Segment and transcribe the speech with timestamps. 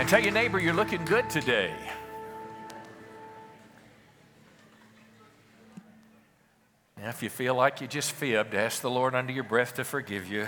[0.00, 1.74] And tell your neighbor you're looking good today.
[6.96, 9.84] Now, if you feel like you just fibbed, ask the Lord under your breath to
[9.84, 10.46] forgive you.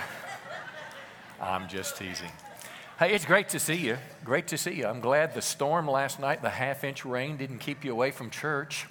[1.41, 2.30] I'm just teasing.
[2.99, 3.99] Hey, it's great to see you.
[4.25, 4.87] Great to see you.
[4.87, 8.30] I'm glad the storm last night, the half inch rain, didn't keep you away from
[8.30, 8.87] church.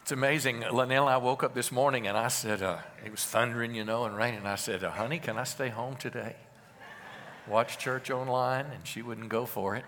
[0.00, 0.60] It's amazing.
[0.60, 3.84] Linnell and I woke up this morning and I said, uh, it was thundering, you
[3.84, 4.46] know, and raining.
[4.46, 6.36] I said, uh, honey, can I stay home today?
[7.48, 9.84] Watch church online, and she wouldn't go for it.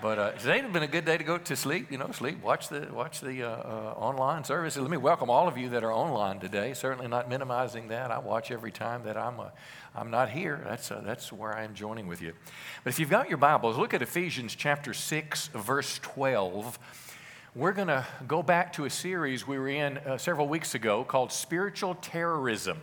[0.00, 1.90] But uh, today have been a good day to go to sleep.
[1.90, 2.42] You know, sleep.
[2.42, 4.76] Watch the watch the uh, uh, online service.
[4.76, 6.74] Let me welcome all of you that are online today.
[6.74, 8.10] Certainly not minimizing that.
[8.10, 9.50] I watch every time that I'm uh,
[9.94, 10.60] I'm not here.
[10.64, 12.34] That's uh, that's where I am joining with you.
[12.84, 16.78] But if you've got your Bibles, look at Ephesians chapter six, verse twelve.
[17.54, 21.04] We're going to go back to a series we were in uh, several weeks ago
[21.04, 22.80] called Spiritual Terrorism.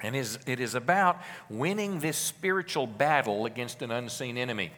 [0.00, 4.70] And it is about winning this spiritual battle against an unseen enemy.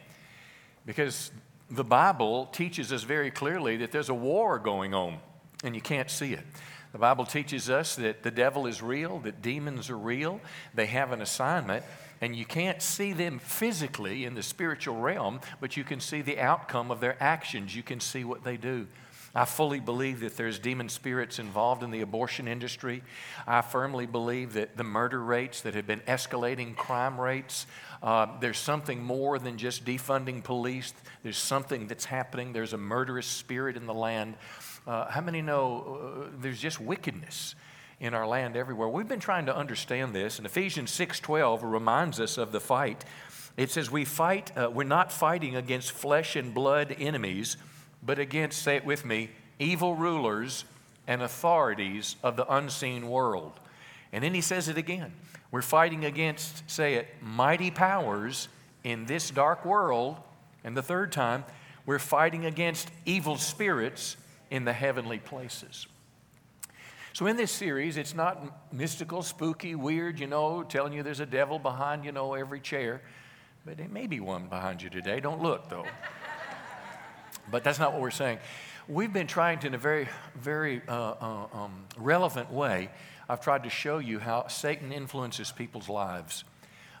[0.85, 1.31] Because
[1.69, 5.19] the Bible teaches us very clearly that there's a war going on
[5.63, 6.43] and you can't see it.
[6.93, 10.41] The Bible teaches us that the devil is real, that demons are real,
[10.73, 11.83] they have an assignment,
[12.21, 16.39] and you can't see them physically in the spiritual realm, but you can see the
[16.39, 17.75] outcome of their actions.
[17.75, 18.87] You can see what they do.
[19.35, 23.03] I fully believe that there's demon spirits involved in the abortion industry.
[23.45, 27.67] I firmly believe that the murder rates that have been escalating crime rates,
[28.01, 30.93] uh, there's something more than just defunding police.
[31.21, 32.53] There's something that's happening.
[32.53, 34.35] There's a murderous spirit in the land.
[34.87, 37.55] Uh, how many know uh, there's just wickedness?
[37.99, 38.87] in our land everywhere.
[38.87, 43.03] We've been trying to understand this, and Ephesians 6:12 reminds us of the fight.
[43.57, 44.57] It says we fight.
[44.57, 47.57] Uh, we're not fighting against flesh and blood enemies,
[48.03, 50.65] but against, say it with me, evil rulers
[51.07, 53.59] and authorities of the unseen world.
[54.11, 55.13] And then he says it again.
[55.51, 58.47] We're fighting against, say it, mighty powers
[58.83, 60.17] in this dark world.
[60.63, 61.45] And the third time,
[61.85, 64.17] we're fighting against evil spirits
[64.51, 65.87] in the heavenly places.
[67.13, 71.25] So, in this series, it's not mystical, spooky, weird, you know, telling you there's a
[71.25, 73.01] devil behind, you know, every chair.
[73.65, 75.19] But there may be one behind you today.
[75.19, 75.85] Don't look, though.
[77.51, 78.39] But that's not what we're saying.
[78.87, 82.89] We've been trying to, in a very, very uh, uh, um, relevant way,
[83.27, 86.43] I've tried to show you how Satan influences people's lives.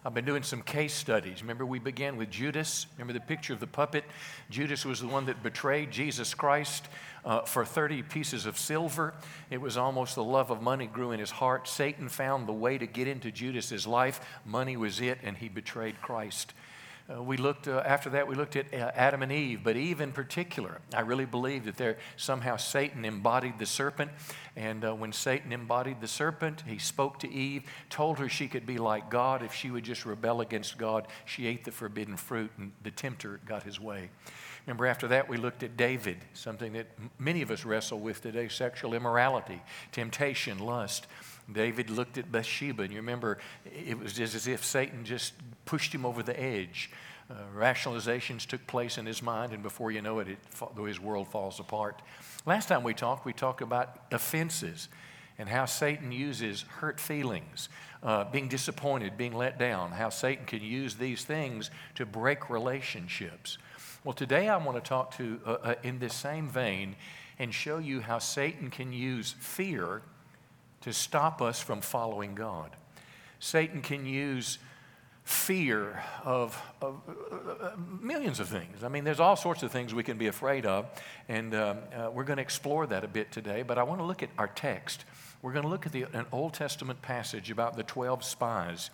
[0.05, 1.41] I've been doing some case studies.
[1.41, 2.87] Remember, we began with Judas.
[2.97, 4.05] Remember the picture of the puppet?
[4.49, 6.87] Judas was the one that betrayed Jesus Christ
[7.25, 9.13] uh, for 30 pieces of silver.
[9.49, 11.67] It was almost the love of money grew in his heart.
[11.67, 14.21] Satan found the way to get into Judas's life.
[14.45, 16.53] Money was it, and he betrayed Christ.
[17.11, 19.99] Uh, we looked, uh, after that, we looked at uh, Adam and Eve, but Eve
[19.99, 20.79] in particular.
[20.93, 24.11] I really believe that there somehow Satan embodied the serpent.
[24.55, 28.65] And uh, when Satan embodied the serpent, he spoke to Eve, told her she could
[28.65, 31.07] be like God if she would just rebel against God.
[31.25, 34.09] She ate the forbidden fruit, and the tempter got his way.
[34.67, 36.87] Remember, after that, we looked at David, something that
[37.17, 41.07] many of us wrestle with today sexual immorality, temptation, lust.
[41.53, 45.33] David looked at Bathsheba, and you remember it was just as if Satan just
[45.65, 46.91] pushed him over the edge.
[47.29, 50.39] Uh, rationalizations took place in his mind, and before you know it, it,
[50.87, 52.01] his world falls apart.
[52.45, 54.89] Last time we talked, we talked about offenses
[55.37, 57.69] and how Satan uses hurt feelings,
[58.03, 63.57] uh, being disappointed, being let down, how Satan can use these things to break relationships.
[64.03, 66.95] Well, today I want to talk to, uh, uh in this same vein,
[67.37, 70.01] and show you how Satan can use fear
[70.81, 72.75] to stop us from following God.
[73.39, 74.57] Satan can use
[75.29, 76.99] fear of, of
[77.61, 78.83] uh, millions of things.
[78.83, 80.87] I mean, there's all sorts of things we can be afraid of,
[81.27, 83.61] and um, uh, we're going to explore that a bit today.
[83.61, 85.05] But I want to look at our text.
[85.41, 88.89] We're going to look at the, an Old Testament passage about the 12 spies.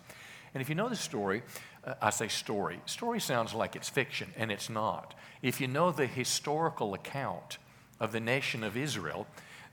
[0.52, 1.42] And if you know the story,
[1.84, 2.80] uh, I say story.
[2.84, 5.14] Story sounds like it's fiction, and it's not.
[5.40, 7.56] If you know the historical account
[7.98, 9.26] of the nation of Israel,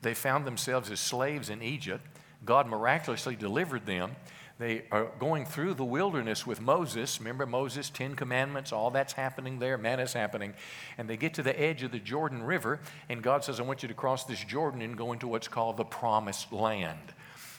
[0.04, 2.06] they found themselves as slaves in Egypt.
[2.46, 4.16] God miraculously delivered them.
[4.60, 7.20] They are going through the wilderness with Moses.
[7.20, 10.54] Remember Moses, Ten Commandments, all that's happening there, manna's happening.
[10.98, 12.80] And they get to the edge of the Jordan River,
[13.10, 15.78] and God says, I want you to cross this Jordan and go into what's called
[15.78, 17.14] the promised land.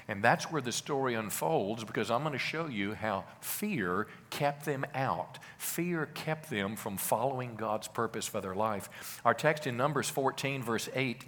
[0.06, 4.66] And that's where the story unfolds because I'm going to show you how fear kept
[4.66, 5.38] them out.
[5.56, 9.20] Fear kept them from following God's purpose for their life.
[9.24, 11.24] Our text in Numbers 14, verse 8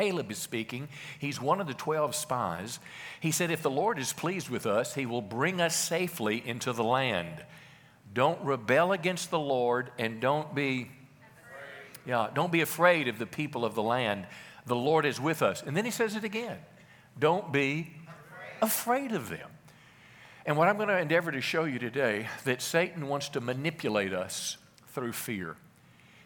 [0.00, 0.88] Caleb is speaking.
[1.18, 2.80] He's one of the 12 spies.
[3.20, 6.72] He said, If the Lord is pleased with us, he will bring us safely into
[6.72, 7.44] the land.
[8.14, 10.90] Don't rebel against the Lord and don't be
[12.06, 14.26] yeah, don't be afraid of the people of the land.
[14.64, 15.62] The Lord is with us.
[15.62, 16.56] And then he says it again.
[17.18, 17.92] Don't be
[18.62, 19.50] afraid of them.
[20.46, 24.14] And what I'm going to endeavor to show you today that Satan wants to manipulate
[24.14, 24.56] us
[24.88, 25.56] through fear.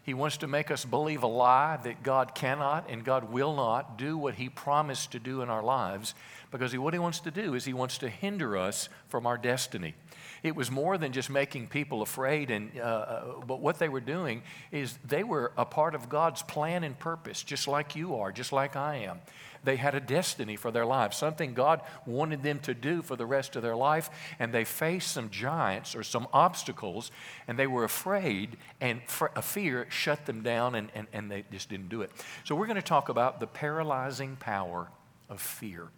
[0.04, 3.96] He wants to make us believe a lie that God cannot and God will not
[3.96, 6.14] do what He promised to do in our lives
[6.50, 9.38] because he, what He wants to do is He wants to hinder us from our
[9.38, 9.94] destiny.
[10.44, 14.02] It was more than just making people afraid, and, uh, uh, but what they were
[14.02, 18.30] doing is they were a part of God's plan and purpose, just like you are,
[18.30, 19.20] just like I am.
[19.64, 23.24] They had a destiny for their lives, something God wanted them to do for the
[23.24, 27.10] rest of their life, and they faced some giants or some obstacles,
[27.48, 29.00] and they were afraid, and
[29.34, 32.10] a fear shut them down, and, and, and they just didn't do it.
[32.44, 34.88] So, we're going to talk about the paralyzing power
[35.30, 35.88] of fear.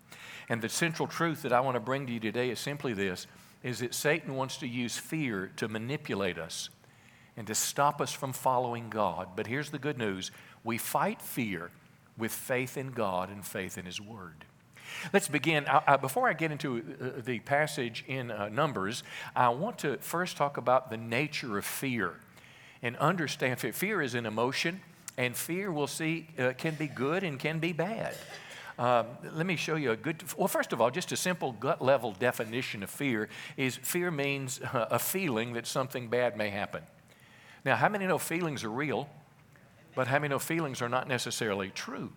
[0.49, 3.27] And the central truth that I want to bring to you today is simply this
[3.67, 6.71] is that Satan wants to use fear to manipulate us
[7.37, 9.31] and to stop us from following God.
[9.35, 10.31] But here's the good news
[10.63, 11.73] we fight fear
[12.17, 14.45] with faith in God and faith in His Word.
[15.13, 15.67] Let's begin.
[15.67, 19.03] I, I, before I get into uh, the passage in uh, Numbers,
[19.35, 22.15] I want to first talk about the nature of fear
[22.83, 23.73] and understand fear.
[23.73, 24.81] Fear is an emotion,
[25.19, 28.15] and fear, we'll see, uh, can be good and can be bad.
[28.79, 31.81] Um, let me show you a good, well, first of all, just a simple gut
[31.81, 36.83] level definition of fear is fear means a feeling that something bad may happen.
[37.65, 39.09] Now, how many know feelings are real,
[39.95, 42.13] but how many know feelings are not necessarily true?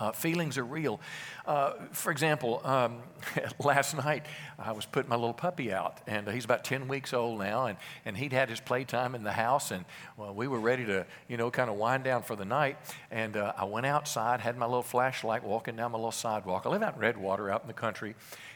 [0.00, 0.98] Uh, feelings are real.
[1.46, 3.00] Uh, for example, um,
[3.58, 4.24] last night
[4.58, 7.76] I was putting my little puppy out, and he's about 10 weeks old now, and,
[8.06, 9.84] and he'd had his playtime in the house, and
[10.16, 12.78] well, we were ready to, you know, kind of wind down for the night.
[13.10, 16.62] And uh, I went outside, had my little flashlight walking down my little sidewalk.
[16.64, 18.14] I live out in Redwater, out in the country,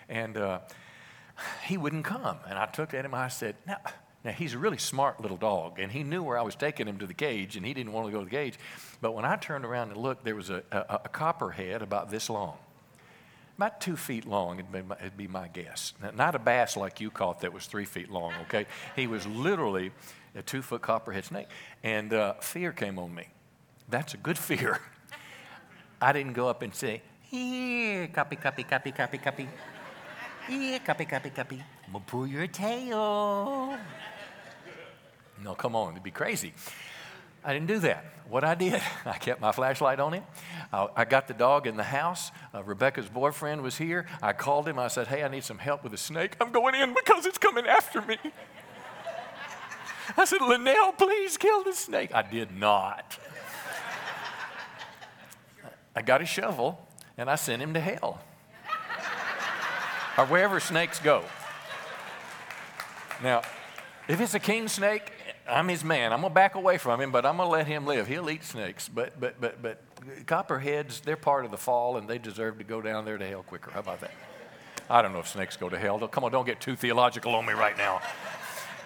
[0.08, 0.60] and uh,
[1.64, 2.38] he wouldn't come.
[2.48, 3.78] And I took at him, I said, Now,
[4.24, 6.98] now, he's a really smart little dog, and he knew where I was taking him
[6.98, 8.58] to the cage, and he didn't want to go to the cage.
[9.02, 12.30] But when I turned around and looked, there was a, a, a copperhead about this
[12.30, 12.56] long,
[13.58, 15.92] about two feet long, it'd be, my, it'd be my guess.
[16.02, 18.66] Now, not a bass like you caught that was three feet long, okay?
[18.96, 19.92] he was literally
[20.34, 21.48] a two foot copperhead snake.
[21.82, 23.28] And uh, fear came on me.
[23.90, 24.80] That's a good fear.
[26.00, 29.48] I didn't go up and say, Here, copy, copy, copy, copy, copy.
[30.48, 31.62] Here, copy, copy, copy.
[31.86, 33.78] I'm gonna pull your tail.
[35.44, 36.54] No, come on, it'd be crazy.
[37.44, 38.06] I didn't do that.
[38.30, 40.24] What I did, I kept my flashlight on him.
[40.72, 42.32] I, got the dog in the house.
[42.54, 44.06] Uh, Rebecca's boyfriend was here.
[44.22, 44.78] I called him.
[44.78, 46.36] I said, Hey, I need some help with a snake.
[46.40, 48.16] I'm going in because it's coming after me.
[50.16, 52.14] I said, Linnell, please kill the snake.
[52.14, 53.18] I did not.
[55.94, 56.88] I got a shovel
[57.18, 58.22] and I sent him to hell
[60.16, 61.24] or wherever snakes go.
[63.22, 63.42] Now,
[64.08, 65.13] if it's a king snake,
[65.48, 66.12] I'm his man.
[66.12, 68.06] I'm gonna back away from him, but I'm gonna let him live.
[68.06, 68.88] He'll eat snakes.
[68.88, 69.80] But but but but
[70.26, 73.42] copperheads, they're part of the fall, and they deserve to go down there to hell
[73.42, 73.70] quicker.
[73.70, 74.12] How about that?
[74.88, 75.98] I don't know if snakes go to hell.
[76.08, 78.00] Come on, don't get too theological on me right now.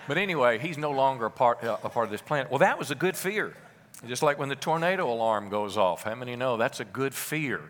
[0.07, 2.51] But anyway, he's no longer a part, uh, a part of this planet.
[2.51, 3.55] Well, that was a good fear.
[4.07, 6.05] Just like when the tornado alarm goes off.
[6.05, 7.61] How many know that's a good fear?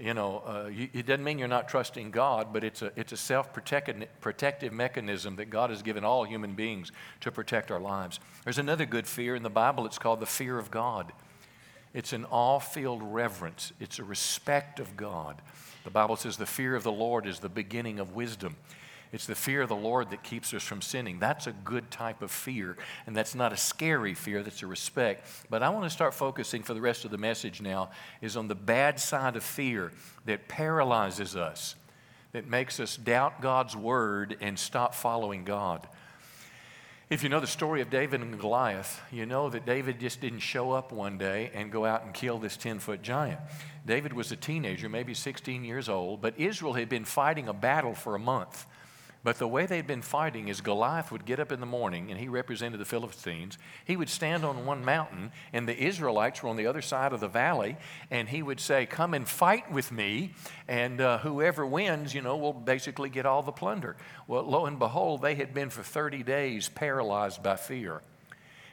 [0.00, 3.12] You know, uh, you, it doesn't mean you're not trusting God, but it's a, it's
[3.12, 8.20] a self protective mechanism that God has given all human beings to protect our lives.
[8.44, 11.12] There's another good fear in the Bible, it's called the fear of God.
[11.94, 15.40] It's an awe filled reverence, it's a respect of God.
[15.84, 18.56] The Bible says the fear of the Lord is the beginning of wisdom.
[19.12, 21.18] It's the fear of the Lord that keeps us from sinning.
[21.18, 22.76] That's a good type of fear,
[23.06, 25.26] and that's not a scary fear, that's a respect.
[25.48, 28.48] But I want to start focusing for the rest of the message now is on
[28.48, 29.92] the bad side of fear
[30.26, 31.74] that paralyzes us,
[32.32, 35.86] that makes us doubt God's word and stop following God.
[37.10, 40.40] If you know the story of David and Goliath, you know that David just didn't
[40.40, 43.40] show up one day and go out and kill this 10 foot giant.
[43.86, 47.94] David was a teenager, maybe 16 years old, but Israel had been fighting a battle
[47.94, 48.66] for a month.
[49.24, 52.20] But the way they'd been fighting is Goliath would get up in the morning, and
[52.20, 53.58] he represented the Philistines.
[53.84, 57.20] He would stand on one mountain, and the Israelites were on the other side of
[57.20, 57.76] the valley,
[58.10, 60.34] and he would say, Come and fight with me,
[60.68, 63.96] and uh, whoever wins, you know, will basically get all the plunder.
[64.28, 68.02] Well, lo and behold, they had been for 30 days paralyzed by fear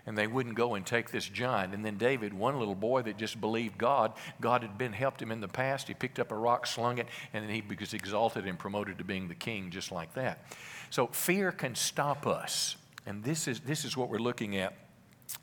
[0.06, 1.74] and they wouldn't go and take this giant.
[1.74, 5.32] And then David, one little boy that just believed God, God had been helped him
[5.32, 5.88] in the past.
[5.88, 9.04] He picked up a rock, slung it, and then he was exalted and promoted to
[9.04, 10.46] being the king just like that.
[10.90, 12.78] So fear can stop us.
[13.06, 14.74] And this is, this is what we're looking at.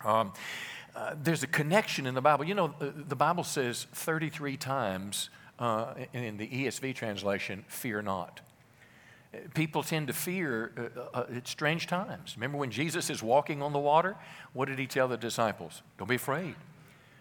[0.05, 0.33] Um,
[0.95, 2.45] uh, there's a connection in the Bible.
[2.45, 8.41] You know, the, the Bible says 33 times uh, in the ESV translation, fear not
[9.55, 12.35] people tend to fear uh, uh, at strange times.
[12.37, 14.17] Remember when Jesus is walking on the water?
[14.53, 15.83] What did he tell the disciples?
[15.99, 16.55] Don't be afraid.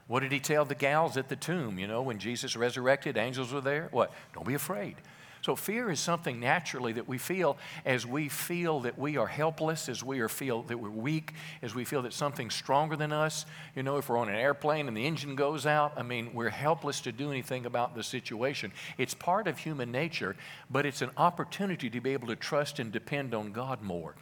[0.07, 1.79] What did he tell the gals at the tomb?
[1.79, 3.87] You know, when Jesus resurrected, angels were there.
[3.91, 4.11] What?
[4.33, 4.95] Don't be afraid.
[5.41, 9.89] So, fear is something naturally that we feel as we feel that we are helpless,
[9.89, 11.33] as we are feel that we're weak,
[11.63, 13.47] as we feel that something's stronger than us.
[13.75, 16.49] You know, if we're on an airplane and the engine goes out, I mean, we're
[16.49, 18.71] helpless to do anything about the situation.
[18.99, 20.35] It's part of human nature,
[20.69, 24.15] but it's an opportunity to be able to trust and depend on God more.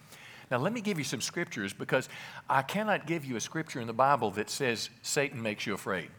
[0.49, 2.07] Now, let me give you some scriptures because
[2.49, 6.09] I cannot give you a scripture in the Bible that says Satan makes you afraid.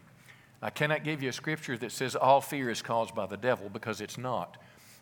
[0.61, 3.67] I cannot give you a scripture that says all fear is caused by the devil
[3.67, 4.57] because it's not.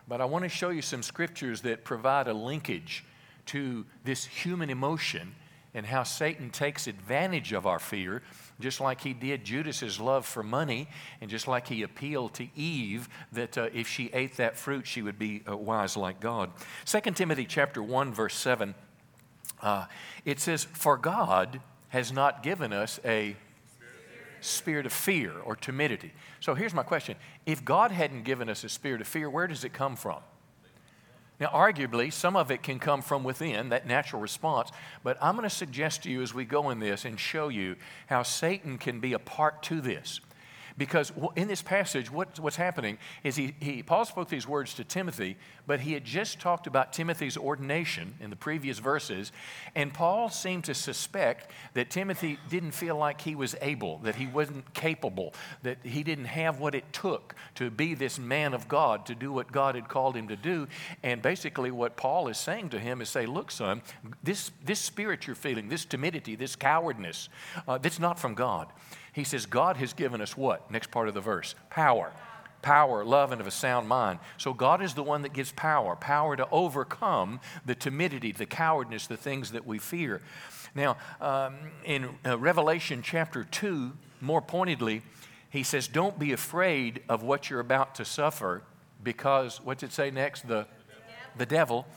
[0.10, 3.06] But I want to show you some scriptures that provide a linkage
[3.46, 5.36] to this human emotion
[5.76, 8.24] and how Satan takes advantage of our fear,
[8.60, 10.90] just like he did Judas's love for money,
[11.22, 15.04] and just like he appealed to Eve that uh, if she ate that fruit, she
[15.04, 16.50] would be uh, wise like God.
[16.86, 18.74] 2 Timothy chapter 1, verse 7,
[19.62, 19.86] uh,
[20.26, 23.36] it says, For God has not given us a
[24.44, 26.14] spirit of fear or timidity.
[26.40, 27.16] So here's my question
[27.46, 30.20] If God hadn't given us a spirit of fear, where does it come from?
[31.40, 34.72] Now, arguably, some of it can come from within, that natural response,
[35.04, 37.78] but I'm going to suggest to you as we go in this and show you
[38.08, 40.20] how Satan can be a part to this.
[40.80, 44.86] Because in this passage, what, what's happening is he, he, Paul spoke these words to
[44.86, 45.36] Timothy,
[45.68, 49.34] but he had just talked about Timothy's ordination in the previous verses,
[49.76, 54.26] and Paul seemed to suspect that Timothy didn't feel like he was able, that he
[54.26, 55.34] wasn't capable,
[55.64, 59.34] that he didn't have what it took to be this man of God, to do
[59.34, 60.66] what God had called him to do.
[61.04, 63.82] And basically, what Paul is saying to him is say, Look, son,
[64.24, 67.28] this, this spirit you're feeling, this timidity, this cowardness,
[67.68, 68.72] uh, that's not from God.
[69.20, 70.72] He says, God has given us what?
[70.72, 72.14] Next part of the verse power.
[72.62, 74.20] Power, love, and of a sound mind.
[74.38, 79.08] So God is the one that gives power power to overcome the timidity, the cowardness,
[79.08, 80.22] the things that we fear.
[80.74, 85.02] Now, um, in uh, Revelation chapter 2, more pointedly,
[85.50, 88.64] he says, Don't be afraid of what you're about to suffer
[89.04, 90.48] because, what's it say next?
[90.48, 90.66] The,
[91.38, 91.88] the devil.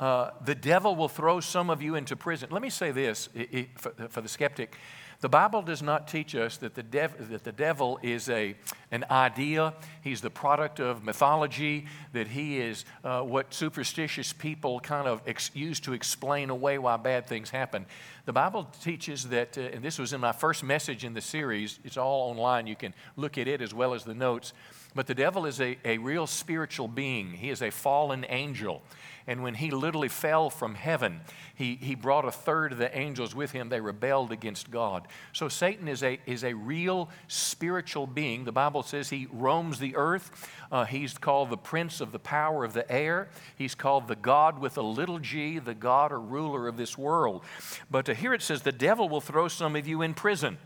[0.00, 2.48] Uh, the devil will throw some of you into prison.
[2.50, 3.28] Let me say this
[3.76, 4.76] for, for the skeptic
[5.22, 8.56] the Bible does not teach us that the, dev- that the devil is a,
[8.90, 15.06] an idea, he's the product of mythology, that he is uh, what superstitious people kind
[15.06, 17.86] of ex- use to explain away why bad things happen.
[18.24, 21.78] The Bible teaches that, uh, and this was in my first message in the series,
[21.84, 24.52] it's all online, you can look at it as well as the notes.
[24.94, 28.82] But the devil is a, a real spiritual being, he is a fallen angel.
[29.26, 31.20] And when he literally fell from heaven,
[31.54, 33.68] he, he brought a third of the angels with him.
[33.68, 35.06] They rebelled against God.
[35.32, 38.44] So Satan is a, is a real spiritual being.
[38.44, 40.50] The Bible says he roams the earth.
[40.72, 43.28] Uh, he's called the prince of the power of the air.
[43.56, 47.44] He's called the God with a little g, the God or ruler of this world.
[47.88, 50.58] But uh, here it says, the devil will throw some of you in prison.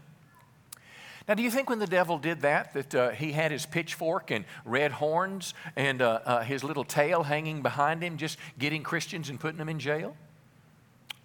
[1.28, 4.30] Now, do you think when the devil did that, that uh, he had his pitchfork
[4.30, 9.28] and red horns and uh, uh, his little tail hanging behind him, just getting Christians
[9.28, 10.16] and putting them in jail?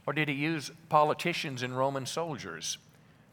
[0.07, 2.79] Or did he use politicians and Roman soldiers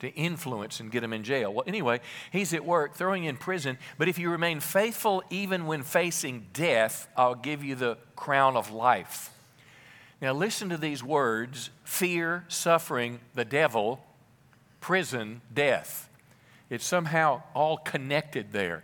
[0.00, 1.54] to influence and get them in jail?
[1.54, 3.78] Well, anyway, he's at work, throwing you in prison.
[3.96, 8.70] But if you remain faithful even when facing death, I'll give you the crown of
[8.70, 9.30] life.
[10.20, 14.04] Now, listen to these words fear, suffering, the devil,
[14.80, 16.10] prison, death.
[16.70, 18.82] It's somehow all connected there.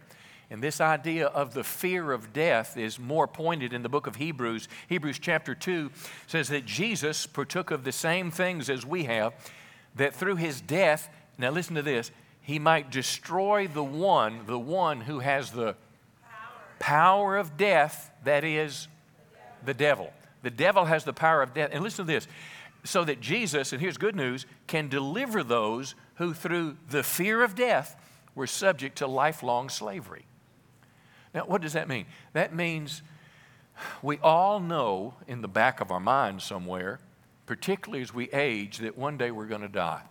[0.51, 4.17] And this idea of the fear of death is more pointed in the book of
[4.17, 4.69] Hebrews.
[4.89, 5.91] Hebrews chapter 2
[6.27, 9.33] says that Jesus partook of the same things as we have,
[9.97, 12.11] that through his death, now listen to this,
[12.41, 15.75] he might destroy the one, the one who has the
[16.23, 18.87] power, power of death, that is
[19.65, 20.13] the devil.
[20.43, 21.71] The devil has the power of death.
[21.73, 22.29] And listen to this
[22.85, 27.55] so that Jesus, and here's good news, can deliver those who, through the fear of
[27.55, 27.97] death,
[28.35, 30.27] were subject to lifelong slavery.
[31.35, 32.07] Now, what does that mean?
[32.35, 33.03] That means
[34.03, 37.01] we all know in the back of our mind somewhere,
[37.47, 40.03] particularly as we age, that one day we're going to die.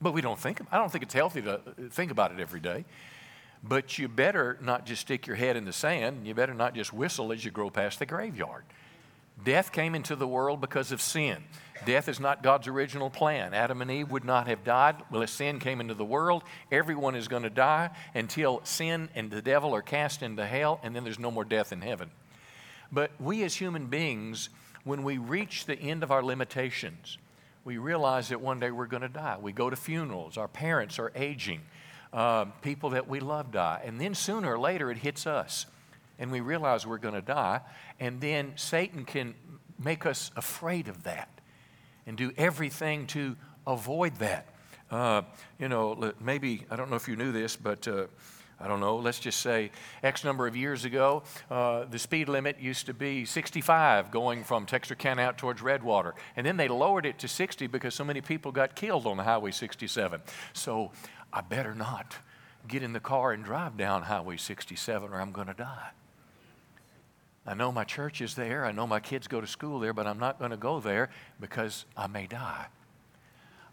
[0.00, 1.60] But we don't think, I don't think it's healthy to
[1.90, 2.84] think about it every day.
[3.62, 6.26] But you better not just stick your head in the sand.
[6.26, 8.64] You better not just whistle as you grow past the graveyard.
[9.44, 11.42] Death came into the world because of sin.
[11.86, 13.54] Death is not God's original plan.
[13.54, 14.96] Adam and Eve would not have died.
[15.10, 19.30] Well, if sin came into the world, everyone is going to die until sin and
[19.30, 22.10] the devil are cast into hell, and then there's no more death in heaven.
[22.92, 24.50] But we as human beings,
[24.84, 27.16] when we reach the end of our limitations,
[27.64, 29.38] we realize that one day we're going to die.
[29.40, 31.60] We go to funerals, our parents are aging,
[32.12, 35.66] uh, people that we love die, and then sooner or later it hits us
[36.20, 37.60] and we realize we're going to die,
[37.98, 39.34] and then Satan can
[39.82, 41.28] make us afraid of that
[42.06, 43.36] and do everything to
[43.66, 44.46] avoid that.
[44.90, 45.22] Uh,
[45.58, 48.06] you know, maybe, I don't know if you knew this, but uh,
[48.60, 49.70] I don't know, let's just say
[50.02, 54.66] X number of years ago, uh, the speed limit used to be 65 going from
[54.66, 56.14] Texarkana out towards Redwater.
[56.36, 59.52] And then they lowered it to 60 because so many people got killed on Highway
[59.52, 60.20] 67.
[60.52, 60.90] So
[61.32, 62.16] I better not
[62.68, 65.90] get in the car and drive down Highway 67 or I'm going to die.
[67.46, 68.64] I know my church is there.
[68.64, 71.10] I know my kids go to school there, but I'm not going to go there
[71.40, 72.66] because I may die.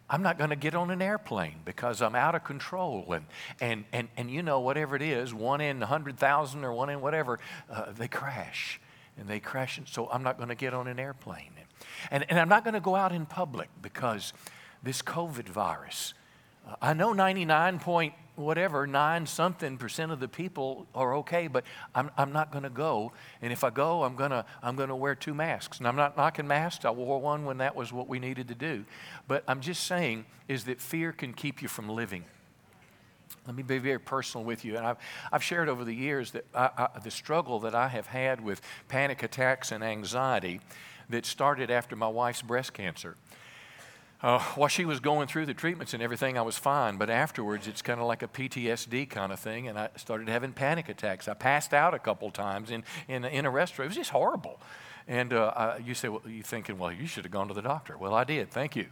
[0.09, 3.11] I'm not going to get on an airplane because I'm out of control.
[3.11, 3.25] And,
[3.59, 7.39] and, and, and you know, whatever it is, one in 100,000 or one in whatever,
[7.69, 8.79] uh, they crash.
[9.17, 9.77] And they crash.
[9.77, 11.51] And so I'm not going to get on an airplane.
[12.09, 14.31] And, and I'm not going to go out in public because
[14.81, 16.13] this COVID virus,
[16.81, 21.63] I know 99 point whatever, nine something percent of the people are okay, but
[21.95, 23.11] I'm, I'm not going to go.
[23.41, 25.79] And if I go, I'm going to I'm to wear two masks.
[25.79, 26.85] And I'm not knocking masks.
[26.85, 28.85] I wore one when that was what we needed to do.
[29.27, 32.23] But I'm just saying is that fear can keep you from living.
[33.47, 34.77] Let me be very personal with you.
[34.77, 34.97] And I've,
[35.31, 38.61] I've shared over the years that I, I, the struggle that I have had with
[38.87, 40.61] panic attacks and anxiety
[41.09, 43.15] that started after my wife's breast cancer.
[44.21, 46.97] Uh, while she was going through the treatments and everything, I was fine.
[46.97, 50.53] But afterwards, it's kind of like a PTSD kind of thing, and I started having
[50.53, 51.27] panic attacks.
[51.27, 53.85] I passed out a couple times in, in, in a restaurant.
[53.85, 54.59] It was just horrible.
[55.07, 57.61] And uh, I, you say, well, you're thinking, well, you should have gone to the
[57.61, 57.97] doctor.
[57.97, 58.49] Well, I did.
[58.49, 58.87] Thank you.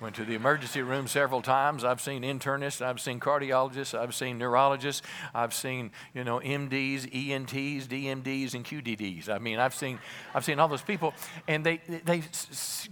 [0.00, 1.82] Went to the emergency room several times.
[1.82, 5.02] I've seen internists, I've seen cardiologists, I've seen neurologists,
[5.34, 9.28] I've seen, you know, MDs, ENTs, DMDs, and QDDs.
[9.28, 9.98] I mean, I've seen,
[10.34, 11.14] I've seen all those people,
[11.48, 12.22] and they, they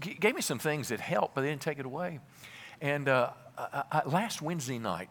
[0.00, 2.18] gave me some things that helped, but they didn't take it away.
[2.80, 5.08] And uh, I, I, last Wednesday night,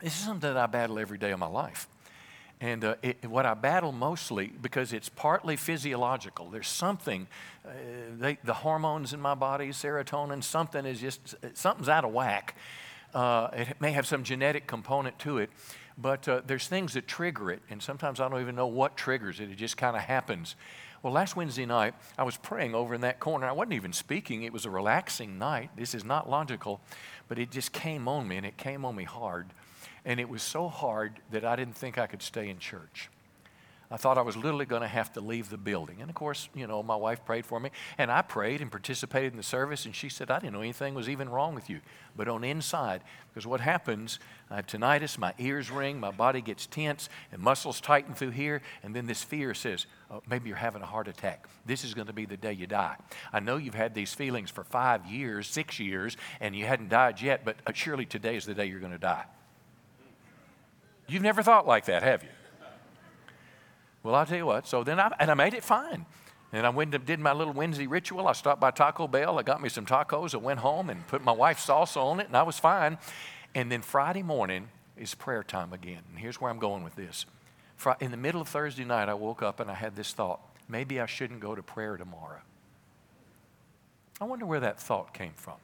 [0.00, 1.88] this is something that I battle every day of my life.
[2.60, 7.26] And uh, it, what I battle mostly, because it's partly physiological, there's something,
[7.66, 7.70] uh,
[8.18, 12.56] they, the hormones in my body, serotonin, something is just, something's out of whack.
[13.12, 15.50] Uh, it may have some genetic component to it,
[15.98, 19.38] but uh, there's things that trigger it, and sometimes I don't even know what triggers
[19.38, 19.50] it.
[19.50, 20.56] It just kind of happens.
[21.02, 23.46] Well, last Wednesday night, I was praying over in that corner.
[23.46, 25.70] I wasn't even speaking, it was a relaxing night.
[25.76, 26.80] This is not logical,
[27.28, 29.46] but it just came on me, and it came on me hard.
[30.06, 33.10] And it was so hard that I didn't think I could stay in church.
[33.90, 36.00] I thought I was literally going to have to leave the building.
[36.00, 39.32] And of course, you know, my wife prayed for me, and I prayed and participated
[39.32, 41.80] in the service, and she said, I didn't know anything was even wrong with you.
[42.16, 44.18] But on inside, because what happens,
[44.50, 48.60] I have tinnitus, my ears ring, my body gets tense, and muscles tighten through here,
[48.82, 51.46] and then this fear says, oh, maybe you're having a heart attack.
[51.64, 52.96] This is going to be the day you die.
[53.32, 57.20] I know you've had these feelings for five years, six years, and you hadn't died
[57.20, 59.26] yet, but uh, surely today is the day you're going to die.
[61.08, 62.28] You've never thought like that, have you?
[64.02, 64.66] Well, I'll tell you what.
[64.66, 66.06] So then I, and I made it fine.
[66.52, 68.28] And I went and did my little Wednesday ritual.
[68.28, 69.38] I stopped by Taco Bell.
[69.38, 70.34] I got me some tacos.
[70.34, 72.98] I went home and put my wife's salsa on it, and I was fine.
[73.54, 76.02] And then Friday morning is prayer time again.
[76.10, 77.26] And here's where I'm going with this.
[78.00, 81.00] In the middle of Thursday night, I woke up and I had this thought maybe
[81.00, 82.40] I shouldn't go to prayer tomorrow.
[84.20, 85.54] I wonder where that thought came from.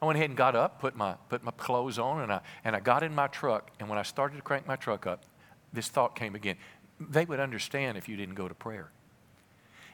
[0.00, 2.76] I went ahead and got up, put my, put my clothes on, and I, and
[2.76, 3.70] I got in my truck.
[3.80, 5.24] And when I started to crank my truck up,
[5.72, 6.56] this thought came again.
[7.00, 8.90] They would understand if you didn't go to prayer.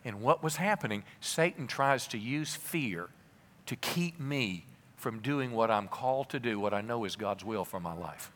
[0.05, 3.09] And what was happening, Satan tries to use fear
[3.67, 7.45] to keep me from doing what I'm called to do, what I know is God's
[7.45, 8.31] will for my life.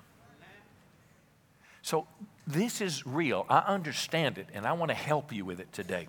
[1.82, 2.06] So
[2.46, 3.46] this is real.
[3.48, 6.08] I understand it, and I want to help you with it today.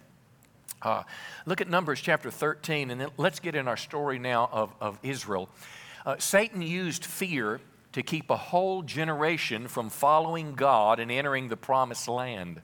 [0.81, 1.03] Uh,
[1.45, 4.97] look at Numbers chapter 13, and then let's get in our story now of, of
[5.03, 5.49] Israel.
[6.05, 7.59] Uh, Satan used fear
[7.91, 12.61] to keep a whole generation from following God and entering the promised land.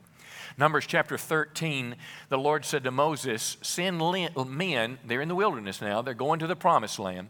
[0.57, 1.95] Numbers chapter 13,
[2.29, 3.99] the Lord said to Moses, Send
[4.47, 7.27] men, they're in the wilderness now, they're going to the promised land.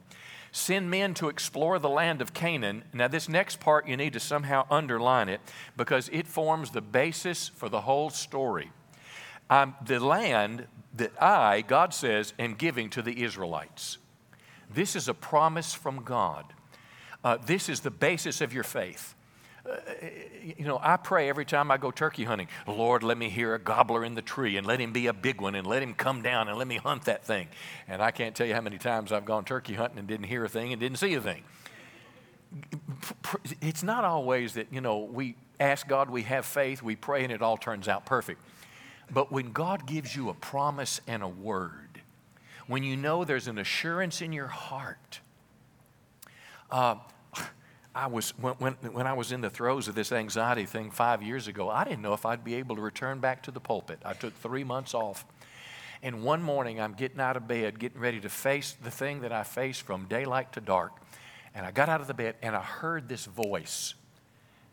[0.52, 2.84] Send men to explore the land of Canaan.
[2.94, 5.42] Now, this next part, you need to somehow underline it
[5.76, 8.72] because it forms the basis for the whole story.
[9.50, 13.98] Um, the land that I, God says, am giving to the Israelites.
[14.74, 16.46] This is a promise from God.
[17.24, 19.16] Uh, this is the basis of your faith.
[19.68, 19.78] Uh,
[20.58, 23.60] you know, I pray every time I go turkey hunting, Lord, let me hear a
[23.60, 26.22] gobbler in the tree and let him be a big one and let him come
[26.22, 27.48] down and let me hunt that thing.
[27.88, 30.46] And I can't tell you how many times I've gone turkey hunting and didn't hear
[30.46, 31.44] a thing and didn't see a thing.
[33.60, 37.34] It's not always that, you know, we ask God, we have faith, we pray, and
[37.34, 38.42] it all turns out perfect.
[39.12, 42.02] But when God gives you a promise and a word,
[42.68, 45.20] when you know there's an assurance in your heart,
[46.72, 46.96] uh,
[47.94, 51.24] I was when, when, when I was in the throes of this anxiety thing five
[51.24, 54.00] years ago, I didn't know if I'd be able to return back to the pulpit.
[54.04, 55.26] I took three months off.
[56.04, 59.32] And one morning I'm getting out of bed, getting ready to face the thing that
[59.32, 60.92] I face from daylight to dark.
[61.56, 63.94] And I got out of the bed and I heard this voice.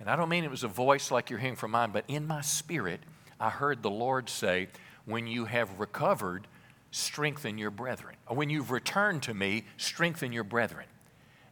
[0.01, 2.27] And I don't mean it was a voice like you're hearing from mine, but in
[2.27, 3.01] my spirit,
[3.43, 4.69] I heard the Lord say,
[5.05, 6.47] When you have recovered,
[6.93, 8.15] strengthen your brethren.
[8.29, 10.87] Or when you've returned to me, strengthen your brethren.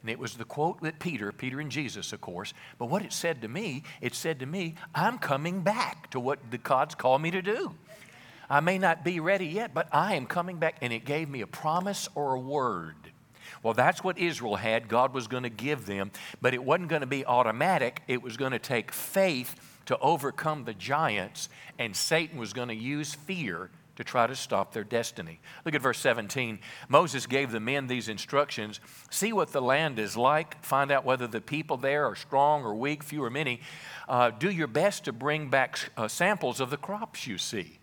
[0.00, 3.12] And it was the quote that Peter, Peter and Jesus, of course, but what it
[3.12, 7.20] said to me, it said to me, I'm coming back to what the God's called
[7.20, 7.74] me to do.
[8.48, 10.76] I may not be ready yet, but I am coming back.
[10.80, 12.94] And it gave me a promise or a word.
[13.62, 14.88] Well, that's what Israel had.
[14.88, 18.00] God was going to give them, but it wasn't going to be automatic.
[18.06, 19.56] It was going to take faith
[19.90, 24.72] to overcome the giants, and Satan was going to use fear to try to stop
[24.72, 25.40] their destiny.
[25.64, 26.60] Look at verse 17.
[26.88, 28.78] Moses gave the men these instructions
[29.10, 32.72] See what the land is like, find out whether the people there are strong or
[32.72, 33.62] weak, few or many.
[34.08, 37.80] Uh, do your best to bring back uh, samples of the crops you see.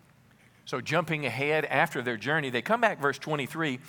[0.63, 3.79] So, jumping ahead after their journey, they come back, verse 23,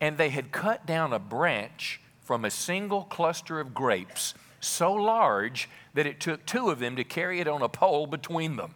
[0.00, 4.34] and they had cut down a branch from a single cluster of grapes
[4.66, 8.56] so large that it took two of them to carry it on a pole between
[8.56, 8.74] them.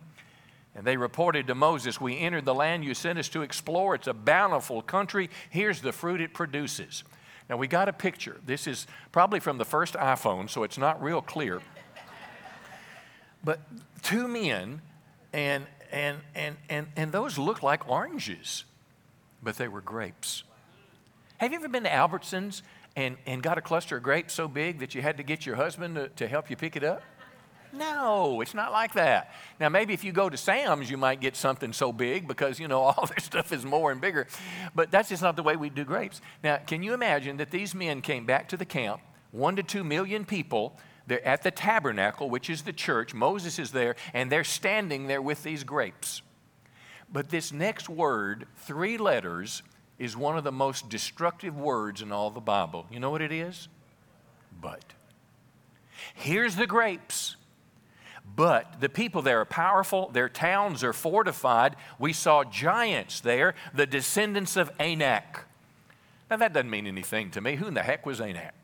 [0.74, 3.94] And they reported to Moses, We entered the land you sent us to explore.
[3.94, 5.28] It's a bountiful country.
[5.50, 7.02] Here's the fruit it produces.
[7.48, 8.38] Now, we got a picture.
[8.44, 11.60] This is probably from the first iPhone, so it's not real clear.
[13.42, 13.60] But
[14.02, 14.82] two men,
[15.32, 18.64] and, and, and, and, and those looked like oranges,
[19.42, 20.44] but they were grapes.
[21.38, 22.62] Have you ever been to Albertsons
[22.96, 25.56] and, and got a cluster of grapes so big that you had to get your
[25.56, 27.02] husband to, to help you pick it up?
[27.72, 29.34] No, it's not like that.
[29.60, 32.68] Now, maybe if you go to Sam's, you might get something so big because, you
[32.68, 34.26] know, all their stuff is more and bigger.
[34.74, 36.20] But that's just not the way we do grapes.
[36.42, 39.84] Now, can you imagine that these men came back to the camp, one to two
[39.84, 43.14] million people, they're at the tabernacle, which is the church.
[43.14, 46.22] Moses is there, and they're standing there with these grapes.
[47.10, 49.62] But this next word, three letters,
[49.98, 52.86] is one of the most destructive words in all the Bible.
[52.90, 53.68] You know what it is?
[54.60, 54.84] But.
[56.14, 57.36] Here's the grapes.
[58.36, 61.76] But the people there are powerful, their towns are fortified.
[61.98, 65.44] We saw giants there, the descendants of Anak.
[66.30, 67.56] Now, that doesn't mean anything to me.
[67.56, 68.54] Who in the heck was Anak?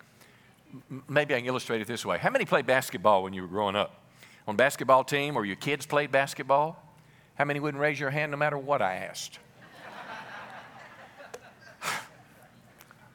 [1.08, 2.18] Maybe I can illustrate it this way.
[2.18, 4.02] How many played basketball when you were growing up?
[4.46, 6.80] On basketball team or your kids played basketball?
[7.36, 9.38] How many wouldn't raise your hand no matter what I asked?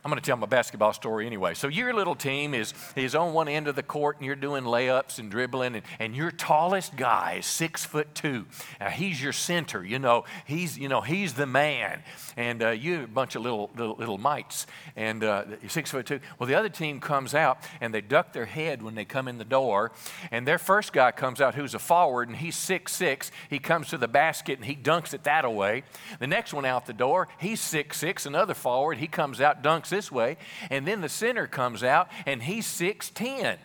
[0.05, 1.53] I'm going to tell my basketball story anyway.
[1.55, 4.63] So your little team is, is on one end of the court and you're doing
[4.63, 8.45] layups and dribbling and, and your tallest guy is six foot two.
[8.79, 12.01] Now he's your center, you know, he's, you know, he's the man.
[12.37, 16.21] And uh, you a bunch of little, little, little mites and uh, six foot two.
[16.39, 19.37] Well, the other team comes out and they duck their head when they come in
[19.37, 19.91] the door.
[20.31, 23.31] And their first guy comes out who's a forward and he's six six.
[23.49, 25.83] He comes to the basket and he dunks it that away.
[26.19, 28.99] The next one out the door, he's six six, another forward.
[28.99, 30.37] He comes out, dunks this way.
[30.69, 33.57] And then the center comes out and he's 6'10.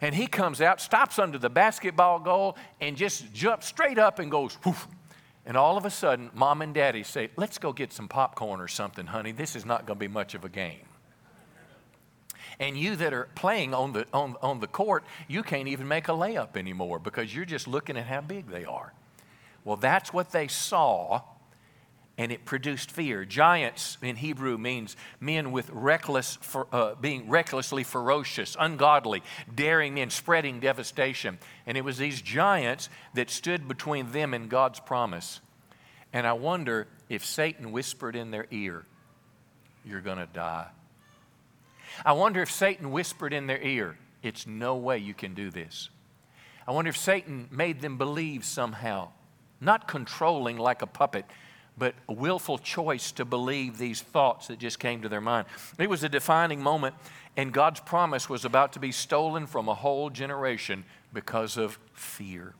[0.00, 4.30] And he comes out, stops under the basketball goal, and just jumps straight up and
[4.30, 4.88] goes, poof.
[5.46, 8.68] And all of a sudden, mom and daddy say, Let's go get some popcorn or
[8.68, 9.32] something, honey.
[9.32, 10.86] This is not going to be much of a game.
[12.60, 16.08] And you that are playing on the, on, on the court, you can't even make
[16.08, 18.92] a layup anymore because you're just looking at how big they are.
[19.64, 21.22] Well, that's what they saw
[22.18, 23.24] and it produced fear.
[23.24, 26.38] Giants in Hebrew means men with reckless,
[26.70, 29.22] uh, being recklessly ferocious, ungodly,
[29.54, 31.38] daring men, spreading devastation.
[31.66, 35.40] And it was these giants that stood between them and God's promise.
[36.12, 38.84] And I wonder if Satan whispered in their ear,
[39.84, 40.68] You're going to die.
[42.04, 45.88] I wonder if Satan whispered in their ear, It's no way you can do this.
[46.68, 49.08] I wonder if Satan made them believe somehow,
[49.60, 51.24] not controlling like a puppet
[51.76, 55.46] but a willful choice to believe these thoughts that just came to their mind.
[55.78, 56.94] It was a defining moment,
[57.36, 62.54] and God's promise was about to be stolen from a whole generation because of fear.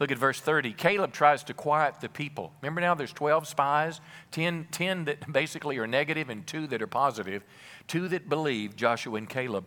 [0.00, 0.72] Look at verse 30.
[0.72, 2.52] Caleb tries to quiet the people.
[2.60, 4.00] Remember now, there's 12 spies,
[4.32, 7.44] 10, 10 that basically are negative, and two that are.
[7.86, 9.66] Two that believe, Joshua and Caleb.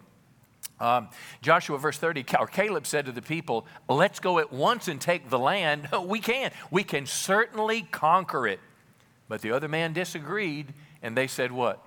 [0.79, 1.07] Um,
[1.41, 5.29] Joshua, verse 30, or Caleb said to the people, Let's go at once and take
[5.29, 5.87] the land.
[6.05, 6.51] we can.
[6.69, 8.59] We can certainly conquer it.
[9.27, 11.85] But the other man disagreed, and they said, What?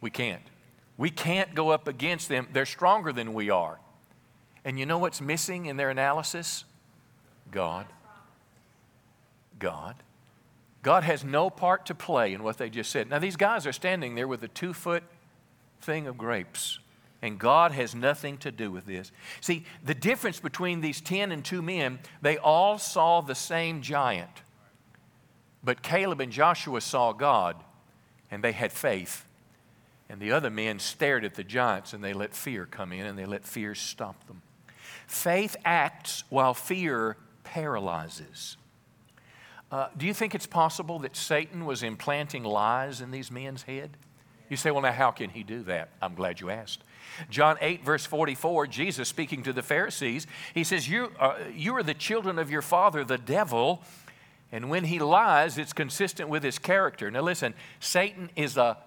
[0.00, 0.42] We can't.
[0.98, 2.48] We can't go up against them.
[2.52, 3.78] They're stronger than we are.
[4.64, 6.64] And you know what's missing in their analysis?
[7.50, 7.86] God.
[9.58, 9.96] God.
[10.82, 13.08] God has no part to play in what they just said.
[13.08, 15.02] Now, these guys are standing there with a two foot
[15.80, 16.79] thing of grapes
[17.22, 19.12] and God has nothing to do with this.
[19.40, 24.42] See, the difference between these 10 and two men, they all saw the same giant.
[25.62, 27.56] But Caleb and Joshua saw God,
[28.30, 29.26] and they had faith.
[30.08, 33.18] And the other men stared at the giants, and they let fear come in, and
[33.18, 34.42] they let fear stop them.
[35.06, 38.56] Faith acts while fear paralyzes.
[39.70, 43.96] Uh, do you think it's possible that Satan was implanting lies in these men's head?
[44.48, 45.90] You say, well, now how can he do that?
[46.02, 46.82] I'm glad you asked.
[47.28, 51.82] John 8, verse 44, Jesus speaking to the Pharisees, he says, you, uh, you are
[51.82, 53.82] the children of your father, the devil,
[54.52, 57.10] and when he lies, it's consistent with his character.
[57.10, 58.78] Now, listen, Satan is a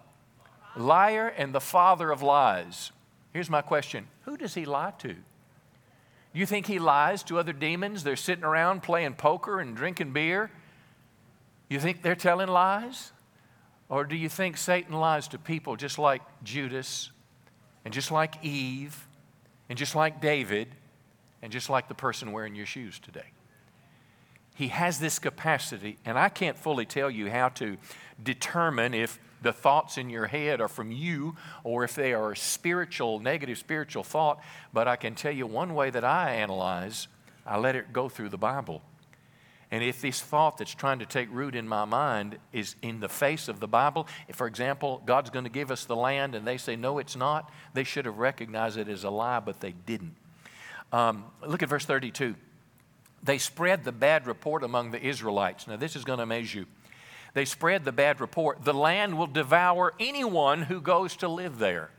[0.76, 2.92] liar and the father of lies.
[3.32, 5.14] Here's my question Who does he lie to?
[5.14, 8.04] Do you think he lies to other demons?
[8.04, 10.52] They're sitting around playing poker and drinking beer.
[11.70, 13.12] You think they're telling lies?
[13.88, 17.12] Or do you think Satan lies to people just like Judas
[17.86, 19.08] and just like Eve
[19.70, 20.68] and just like David
[21.42, 23.32] and just like the person wearing your shoes today?
[24.56, 27.78] He has this capacity, and I can't fully tell you how to
[28.24, 33.20] determine if the thoughts in your head are from you or if they are spiritual,
[33.20, 34.42] negative spiritual thought,
[34.72, 37.08] but I can tell you one way that I analyze,
[37.46, 38.82] I let it go through the Bible.
[39.74, 43.10] And if this thought that's trying to take root in my mind is in the
[43.10, 46.46] face of the Bible, if, for example, God's going to give us the land and
[46.46, 49.72] they say, no, it's not, they should have recognized it as a lie, but they
[49.72, 50.14] didn't.
[50.92, 52.36] Um, look at verse 32.
[53.24, 55.68] They spread the bad report among the Israelites.
[55.68, 56.68] Now, this is going to amaze you.
[57.34, 58.64] They spread the bad report.
[58.64, 61.90] The land will devour anyone who goes to live there.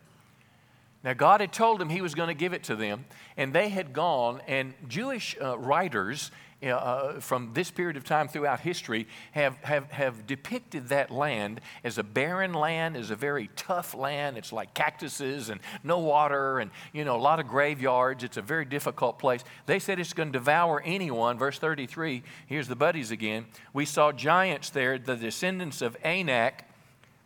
[1.02, 3.04] Now, God had told them He was going to give it to them,
[3.36, 6.30] and they had gone, and Jewish uh, writers
[6.72, 11.98] uh, from this period of time throughout history have, have, have depicted that land as
[11.98, 14.38] a barren land, as a very tough land.
[14.38, 18.24] It's like cactuses and no water and, you know, a lot of graveyards.
[18.24, 19.42] It's a very difficult place.
[19.66, 21.38] They said it's going to devour anyone.
[21.38, 23.46] Verse 33, here's the buddies again.
[23.72, 26.68] We saw giants there, the descendants of Anak.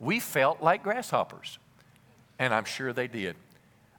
[0.01, 1.59] We felt like grasshoppers.
[2.39, 3.37] And I'm sure they did.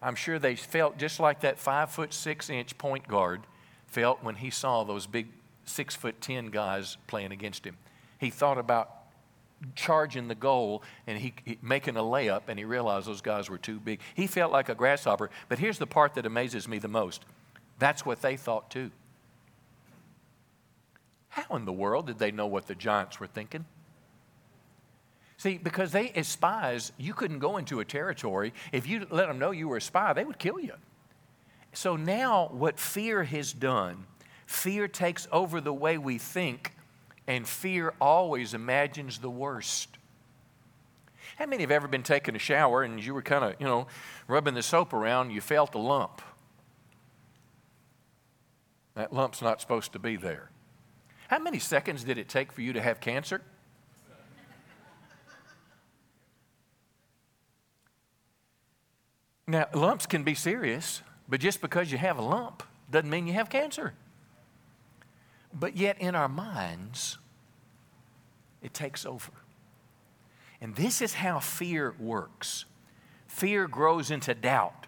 [0.02, 3.42] I'm sure they felt just like that five foot six inch point guard
[3.90, 5.28] felt when he saw those big
[5.66, 7.78] six foot ten guys playing against him.
[8.20, 8.92] He thought about
[9.76, 13.58] charging the goal and he, he, making a layup and he realized those guys were
[13.58, 14.00] too big.
[14.16, 15.30] He felt like a grasshopper.
[15.48, 17.24] But here's the part that amazes me the most.
[17.78, 18.92] That's what they thought too.
[21.30, 23.66] How in the world did they know what the giants were thinking?
[25.38, 28.54] See, because they, as spies, you couldn't go into a territory.
[28.74, 30.74] If you let them know you were a spy, they would kill you.
[31.74, 34.06] So now, what fear has done,
[34.46, 36.74] fear takes over the way we think,
[37.28, 39.98] and fear always imagines the worst.
[41.38, 43.88] How many have ever been taking a shower and you were kind of, you know,
[44.28, 46.22] rubbing the soap around, you felt a lump?
[48.96, 50.50] That lump's not supposed to be there.
[51.30, 53.42] How many seconds did it take for you to have cancer?
[59.48, 61.02] Now, lumps can be serious.
[61.30, 63.94] But just because you have a lump doesn't mean you have cancer.
[65.54, 67.18] But yet, in our minds,
[68.62, 69.32] it takes over.
[70.62, 72.66] And this is how fear works
[73.28, 74.88] fear grows into doubt.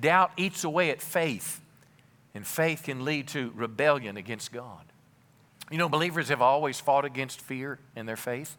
[0.00, 1.60] Doubt eats away at faith,
[2.34, 4.84] and faith can lead to rebellion against God.
[5.70, 8.56] You know, believers have always fought against fear in their faith.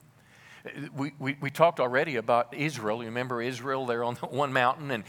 [0.95, 2.99] We, we, talked already about Israel.
[2.99, 3.86] You remember Israel?
[3.86, 5.03] They're on one mountain and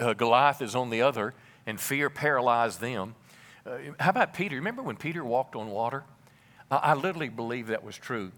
[0.00, 1.34] uh, Goliath is on the other,
[1.66, 3.14] and fear paralyzed them.
[3.64, 4.56] Uh, how about Peter?
[4.56, 6.04] Remember when Peter walked on water?
[6.70, 8.32] Uh, I literally believe that was true.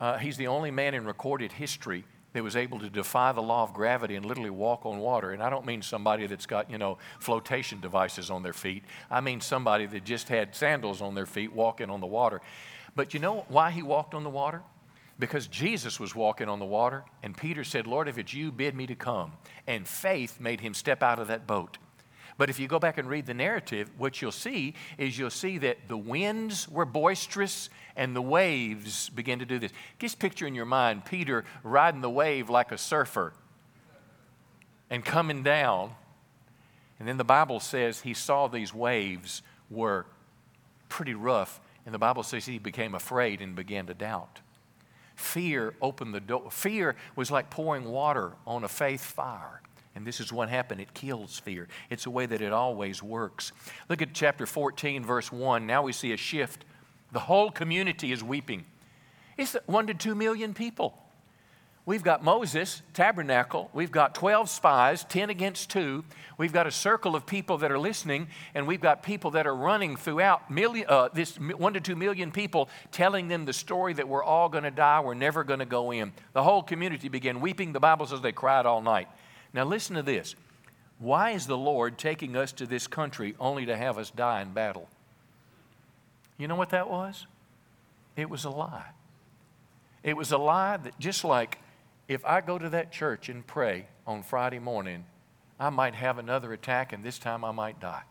[0.00, 3.62] Uh, he's the only man in recorded history that was able to defy the law
[3.62, 5.32] of gravity and literally walk on water.
[5.32, 8.84] And I don't mean somebody that's got, you know, flotation devices on their feet.
[9.10, 12.40] I mean somebody that just had sandals on their feet walking on the water.
[12.94, 14.62] But you know why he walked on the water?
[15.18, 18.74] Because Jesus was walking on the water, and Peter said, Lord, if it's you, bid
[18.74, 19.32] me to come.
[19.66, 21.78] And faith made him step out of that boat.
[22.36, 25.58] But if you go back and read the narrative, what you'll see is you'll see
[25.58, 29.72] that the winds were boisterous and the waves began to do this.
[29.98, 33.32] Just picture in your mind Peter riding the wave like a surfer
[34.88, 35.90] and coming down.
[37.00, 40.06] And then the Bible says he saw these waves were
[40.88, 41.60] pretty rough.
[41.84, 44.40] And the Bible says he became afraid and began to doubt.
[45.18, 46.48] Fear opened the door.
[46.48, 49.60] Fear was like pouring water on a faith fire.
[49.96, 50.80] And this is what happened.
[50.80, 51.66] It kills fear.
[51.90, 53.50] It's a way that it always works.
[53.88, 55.66] Look at chapter 14, verse 1.
[55.66, 56.64] Now we see a shift.
[57.10, 58.64] The whole community is weeping.
[59.36, 60.96] It's one to two million people.
[61.88, 63.70] We've got Moses, tabernacle.
[63.72, 66.04] We've got 12 spies, 10 against 2.
[66.36, 69.56] We've got a circle of people that are listening, and we've got people that are
[69.56, 74.06] running throughout million, uh, this 1 to 2 million people telling them the story that
[74.06, 76.12] we're all going to die, we're never going to go in.
[76.34, 77.72] The whole community began weeping.
[77.72, 79.08] The Bible says they cried all night.
[79.54, 80.34] Now, listen to this
[80.98, 84.52] Why is the Lord taking us to this country only to have us die in
[84.52, 84.90] battle?
[86.36, 87.26] You know what that was?
[88.14, 88.90] It was a lie.
[90.02, 91.56] It was a lie that just like
[92.08, 95.04] if I go to that church and pray on Friday morning,
[95.60, 98.02] I might have another attack and this time I might die.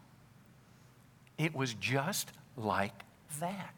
[1.38, 3.04] It was just like
[3.40, 3.74] that.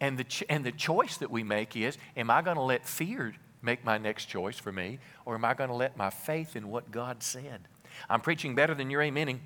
[0.00, 2.86] And the, ch- and the choice that we make is am I going to let
[2.86, 6.54] fear make my next choice for me, or am I going to let my faith
[6.54, 7.62] in what God said?
[8.08, 9.40] I'm preaching better than you're amening.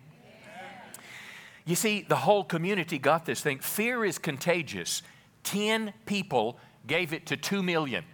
[1.64, 3.60] You see, the whole community got this thing.
[3.60, 5.02] Fear is contagious.
[5.44, 8.04] 10 people gave it to 2 million.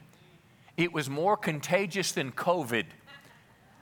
[0.77, 2.85] It was more contagious than COVID.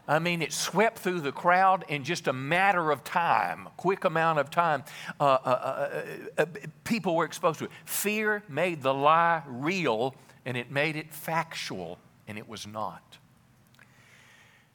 [0.06, 4.38] I mean, it swept through the crowd in just a matter of time, quick amount
[4.38, 4.84] of time.
[5.18, 6.02] Uh, uh, uh,
[6.38, 6.46] uh, uh
[6.84, 7.70] people were exposed to it.
[7.86, 13.16] Fear made the lie real and it made it factual, and it was not.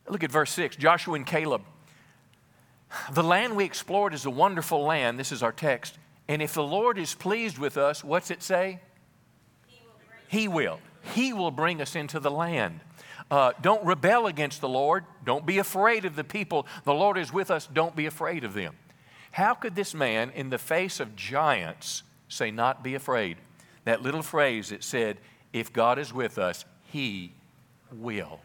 [0.07, 1.61] Look at verse 6 Joshua and Caleb.
[3.11, 5.19] The land we explored is a wonderful land.
[5.19, 5.99] This is our text.
[6.27, 8.79] And if the Lord is pleased with us, what's it say?
[9.67, 10.39] He will.
[10.39, 10.79] He will
[11.51, 12.79] bring us into the land.
[13.31, 15.05] Uh, don't rebel against the Lord.
[15.23, 16.65] Don't be afraid of the people.
[16.83, 17.67] The Lord is with us.
[17.71, 18.75] Don't be afraid of them.
[19.31, 23.37] How could this man, in the face of giants, say, Not be afraid?
[23.85, 25.17] That little phrase that said,
[25.53, 27.33] If God is with us, He
[27.91, 28.39] will.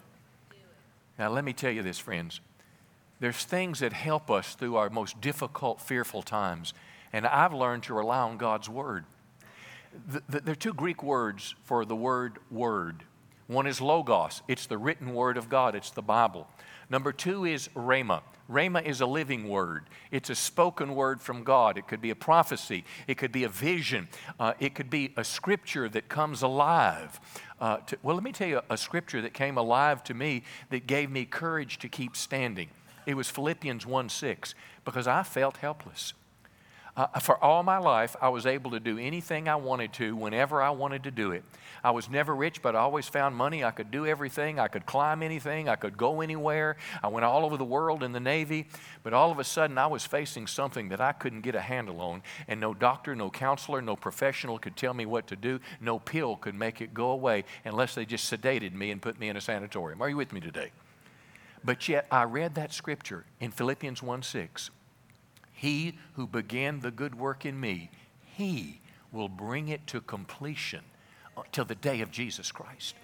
[1.19, 2.41] Now, let me tell you this, friends.
[3.21, 6.75] There's things that help us through our most difficult, fearful times.
[7.13, 9.05] And I've learned to rely on God's Word.
[10.09, 13.05] The, the, there are two Greek words for the word word.
[13.47, 16.49] One is logos, it's the written word of God, it's the Bible.
[16.91, 18.23] Number two is rhema.
[18.51, 19.85] Rhema is a living word.
[20.11, 21.79] It's a spoken word from God.
[21.79, 22.85] It could be a prophecy.
[23.07, 24.09] It could be a vision.
[24.39, 27.21] Uh, it could be a scripture that comes alive.
[27.59, 30.87] Uh, to, well, let me tell you a scripture that came alive to me that
[30.87, 32.69] gave me courage to keep standing.
[33.07, 34.55] It was Philippians 1 6,
[34.85, 36.13] because I felt helpless.
[36.97, 40.63] Uh, for all my life, I was able to do anything I wanted to whenever
[40.63, 41.43] I wanted to do it.
[41.83, 43.65] I was never rich, but I always found money.
[43.65, 44.61] I could do everything.
[44.61, 45.69] I could climb anything.
[45.69, 46.77] I could go anywhere.
[47.03, 48.69] I went all over the world in the Navy.
[49.03, 52.01] But all of a sudden, I was facing something that I couldn't get a handle
[52.01, 52.23] on.
[52.47, 55.59] And no doctor, no counselor, no professional could tell me what to do.
[55.81, 59.29] No pill could make it go away unless they just sedated me and put me
[59.29, 60.01] in a sanatorium.
[60.01, 60.71] Are you with me today?
[61.65, 64.71] But yet, I read that scripture in Philippians 1 6.
[65.65, 67.91] He who began the good work in me,
[68.37, 70.83] he will bring it to completion
[71.39, 72.95] uh, till the day of Jesus Christ.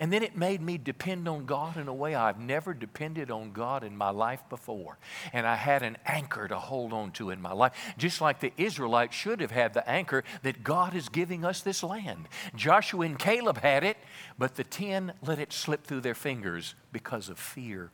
[0.00, 3.52] And then it made me depend on God in a way I've never depended on
[3.52, 4.98] God in my life before.
[5.32, 8.52] And I had an anchor to hold on to in my life, just like the
[8.56, 12.26] Israelites should have had the anchor that God is giving us this land.
[12.56, 13.96] Joshua and Caleb had it,
[14.36, 17.92] but the ten let it slip through their fingers because of fear.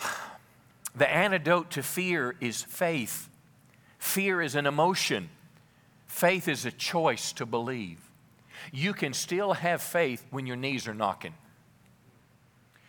[0.96, 3.28] The antidote to fear is faith.
[3.98, 5.30] Fear is an emotion,
[6.06, 8.00] faith is a choice to believe.
[8.72, 11.34] You can still have faith when your knees are knocking.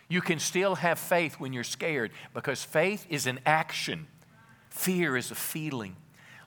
[0.08, 4.06] You can still have faith when you're scared because faith is an action,
[4.70, 5.96] fear is a feeling.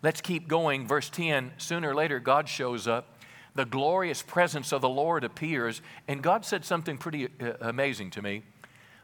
[0.01, 0.87] Let's keep going.
[0.87, 3.19] Verse 10 sooner or later, God shows up.
[3.53, 5.81] The glorious presence of the Lord appears.
[6.07, 8.43] And God said something pretty uh, amazing to me.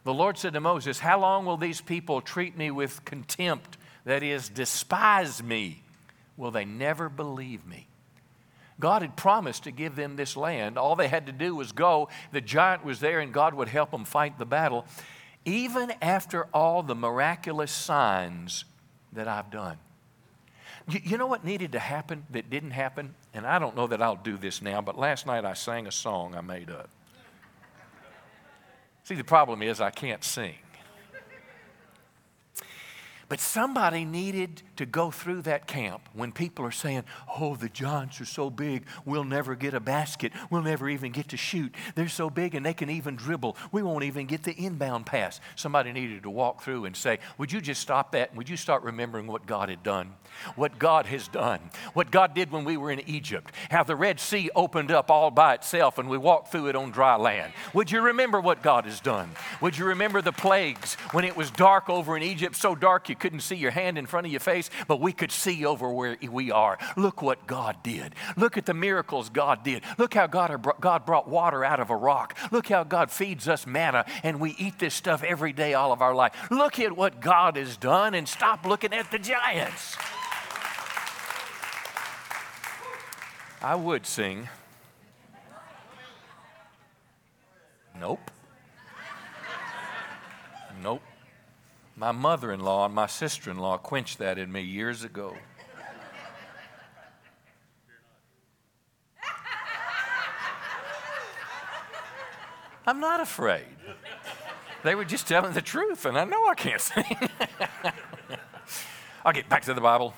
[0.07, 3.77] The Lord said to Moses, How long will these people treat me with contempt?
[4.05, 5.83] That is, despise me.
[6.37, 7.89] Will they never believe me?
[8.79, 10.77] God had promised to give them this land.
[10.77, 12.07] All they had to do was go.
[12.31, 14.85] The giant was there, and God would help them fight the battle.
[15.43, 18.63] Even after all the miraculous signs
[19.11, 19.77] that I've done.
[20.87, 23.13] You, you know what needed to happen that didn't happen?
[23.33, 25.91] And I don't know that I'll do this now, but last night I sang a
[25.91, 26.89] song I made up.
[29.07, 30.55] See, the problem is I can't sing.
[33.29, 37.03] But somebody needed to go through that camp when people are saying,
[37.39, 40.31] Oh, the giants are so big, we'll never get a basket.
[40.49, 41.73] We'll never even get to shoot.
[41.95, 43.57] They're so big and they can even dribble.
[43.71, 45.39] We won't even get the inbound pass.
[45.55, 48.35] Somebody needed to walk through and say, Would you just stop that?
[48.35, 50.13] Would you start remembering what God had done?
[50.55, 51.60] What God has done.
[51.93, 53.52] What God did when we were in Egypt.
[53.69, 56.91] How the Red Sea opened up all by itself and we walked through it on
[56.91, 57.54] dry land.
[57.73, 59.31] Would you remember what God has done?
[59.62, 63.15] Would you remember the plagues when it was dark over in Egypt, so dark you
[63.15, 66.17] couldn't see your hand in front of your face, but we could see over where
[66.29, 66.77] we are.
[66.95, 68.15] Look what God did.
[68.35, 69.83] Look at the miracles God did.
[69.97, 72.37] Look how God, God brought water out of a rock.
[72.51, 76.01] Look how God feeds us manna, and we eat this stuff every day, all of
[76.01, 76.33] our life.
[76.51, 79.97] Look at what God has done, and stop looking at the giants.
[83.61, 84.49] I would sing.
[87.99, 88.31] Nope.
[90.83, 91.01] Nope.
[92.00, 95.35] My mother in law and my sister in law quenched that in me years ago.
[102.85, 103.65] I'm not afraid.
[104.83, 107.04] They were just telling the truth, and I know I can't sing.
[109.25, 110.13] I'll get back to the Bible.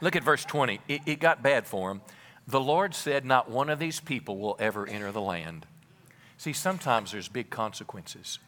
[0.00, 0.80] Look at verse 20.
[0.88, 2.00] It, it got bad for him.
[2.48, 5.66] The Lord said, Not one of these people will ever enter the land.
[6.36, 8.40] See, sometimes there's big consequences.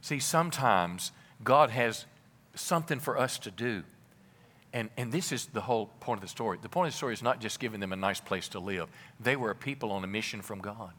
[0.00, 1.10] See, sometimes
[1.42, 2.06] God has
[2.54, 3.82] something for us to do.
[4.72, 6.58] And, and this is the whole point of the story.
[6.60, 8.88] The point of the story is not just giving them a nice place to live,
[9.18, 10.92] they were a people on a mission from God.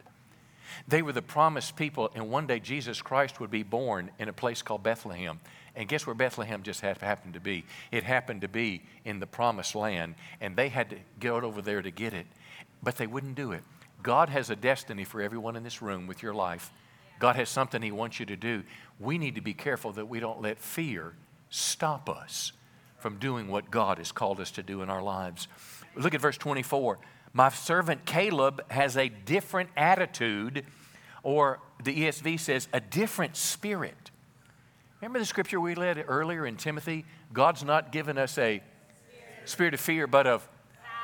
[0.88, 4.34] They were the promised people, and one day Jesus Christ would be born in a
[4.34, 5.40] place called Bethlehem.
[5.76, 7.66] And guess where Bethlehem just happened to be?
[7.92, 11.82] It happened to be in the promised land, and they had to go over there
[11.82, 12.26] to get it,
[12.82, 13.64] but they wouldn't do it.
[14.04, 16.72] God has a destiny for everyone in this room with your life.
[17.22, 18.64] God has something He wants you to do.
[19.00, 21.14] We need to be careful that we don't let fear
[21.52, 22.52] stop us
[22.98, 25.48] from doing what God has called us to do in our lives.
[25.96, 26.98] Look at verse 24.
[27.32, 30.66] My servant Caleb has a different attitude,
[31.22, 34.10] or the ESV says, a different spirit.
[35.00, 37.06] Remember the scripture we read earlier in Timothy?
[37.32, 38.64] God's not given us a
[39.46, 40.50] spirit of fear, but of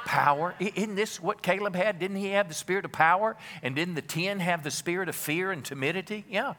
[0.08, 0.56] power.
[0.60, 2.00] Isn't this what Caleb had?
[2.00, 3.36] Didn't he have the spirit of power?
[3.62, 6.24] And didn't the 10 have the spirit of fear and timidity?
[6.30, 6.54] Yeah.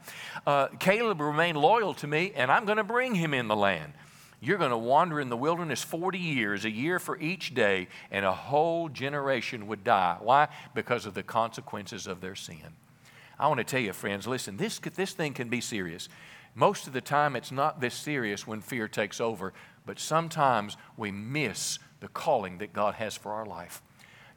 [0.45, 3.93] Uh, Caleb remained loyal to me, and I'm going to bring him in the land.
[4.39, 8.23] You're going to wander in the wilderness 40 years, a year for each day, and
[8.23, 10.17] a whole generation would die.
[10.21, 10.47] Why?
[10.75, 12.75] Because of the consequences of their sin.
[13.39, 16.07] I want to tell you, friends, listen, this, this thing can be serious.
[16.53, 19.53] Most of the time, it's not this serious when fear takes over,
[19.85, 23.81] but sometimes we miss the calling that God has for our life.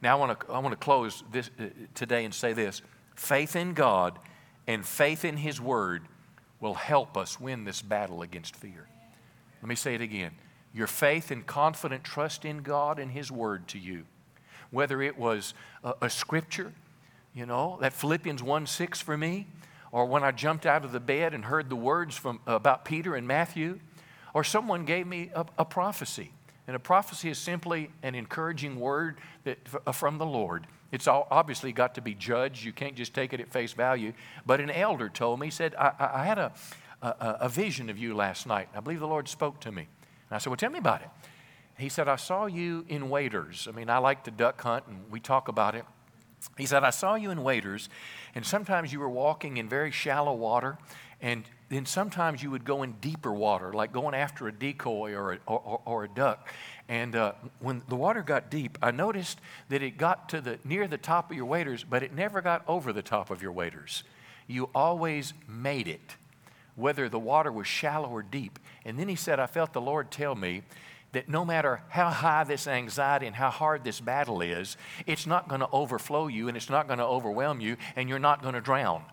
[0.01, 2.81] Now, I want to, I want to close this, uh, today and say this
[3.15, 4.19] faith in God
[4.67, 6.03] and faith in His Word
[6.59, 8.87] will help us win this battle against fear.
[9.61, 10.31] Let me say it again.
[10.73, 14.05] Your faith and confident trust in God and His Word to you,
[14.71, 15.53] whether it was
[15.83, 16.73] a, a scripture,
[17.33, 19.47] you know, that Philippians 1 6 for me,
[19.91, 23.15] or when I jumped out of the bed and heard the words from, about Peter
[23.15, 23.79] and Matthew,
[24.33, 26.31] or someone gave me a, a prophecy.
[26.67, 30.67] And a prophecy is simply an encouraging word that, uh, from the Lord.
[30.91, 32.63] It's all obviously got to be judged.
[32.63, 34.13] You can't just take it at face value.
[34.45, 36.53] But an elder told me, he said, I, I had a,
[37.01, 38.69] a, a vision of you last night.
[38.75, 39.87] I believe the Lord spoke to me.
[40.29, 41.09] And I said, Well, tell me about it.
[41.77, 43.67] He said, I saw you in waders.
[43.67, 45.85] I mean, I like to duck hunt, and we talk about it.
[46.57, 47.89] He said, I saw you in waders,
[48.35, 50.77] and sometimes you were walking in very shallow water,
[51.21, 51.43] and
[51.73, 55.39] then sometimes you would go in deeper water, like going after a decoy or a,
[55.47, 56.49] or, or a duck.
[56.89, 60.87] And uh, when the water got deep, I noticed that it got to the near
[60.87, 64.03] the top of your waders, but it never got over the top of your waders.
[64.47, 66.15] You always made it
[66.75, 68.59] whether the water was shallow or deep.
[68.85, 70.63] And then he said, I felt the Lord tell me
[71.11, 75.47] that no matter how high this anxiety and how hard this battle is, it's not
[75.47, 78.55] going to overflow you and it's not going to overwhelm you and you're not going
[78.55, 79.03] to drown.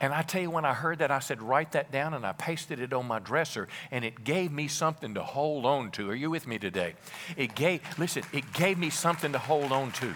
[0.00, 2.32] And I tell you, when I heard that, I said, write that down, and I
[2.32, 6.10] pasted it on my dresser, and it gave me something to hold on to.
[6.10, 6.94] Are you with me today?
[7.36, 10.14] It gave, listen, it gave me something to hold on to.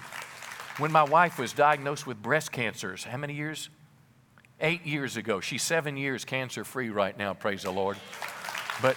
[0.78, 3.70] When my wife was diagnosed with breast cancers, how many years?
[4.60, 5.40] eight years ago.
[5.40, 7.96] She's seven years cancer free right now, praise the Lord.
[8.82, 8.96] But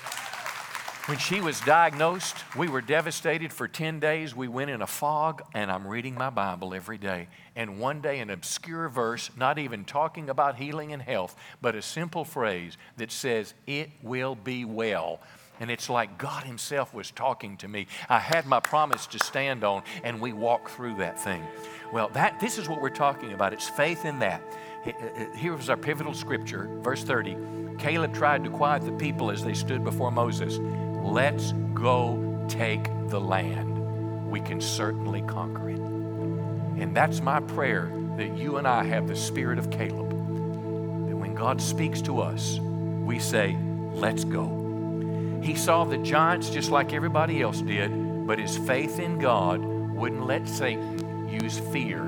[1.08, 4.34] when she was diagnosed, we were devastated for 10 days.
[4.34, 7.28] We went in a fog, and I'm reading my Bible every day.
[7.58, 11.82] And one day, an obscure verse, not even talking about healing and health, but a
[11.82, 15.20] simple phrase that says, It will be well.
[15.60, 17.88] And it's like God Himself was talking to me.
[18.08, 21.43] I had my promise to stand on, and we walked through that thing.
[21.91, 23.51] Well, that, this is what we're talking about.
[23.51, 24.41] It's faith in that.
[24.86, 27.38] Uh, uh, here was our pivotal scripture, verse 30.
[27.78, 30.60] Caleb tried to quiet the people as they stood before Moses.
[31.04, 34.30] Let's go take the land.
[34.30, 35.80] We can certainly conquer it.
[35.80, 40.10] And that's my prayer that you and I have the spirit of Caleb.
[40.10, 43.58] That when God speaks to us, we say,
[43.93, 45.39] Let's go.
[45.43, 47.91] He saw the giants just like everybody else did,
[48.26, 51.99] but his faith in God wouldn't let Satan use fear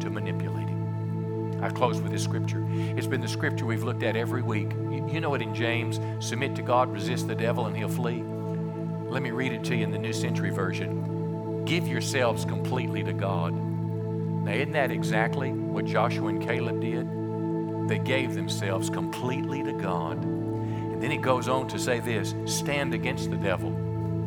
[0.00, 0.68] to manipulate.
[0.68, 1.60] Him.
[1.62, 2.64] I close with this scripture.
[2.68, 4.70] It's been the scripture we've looked at every week.
[4.72, 8.22] You, know it in James submit to God, resist the devil, and he'll flee.
[9.14, 11.64] Let me read it to you in the New Century Version.
[11.64, 13.54] Give yourselves completely to God.
[13.54, 17.06] Now, isn't that exactly what Joshua and Caleb did?
[17.88, 20.24] They gave themselves completely to God.
[20.24, 23.70] And then he goes on to say this stand against the devil.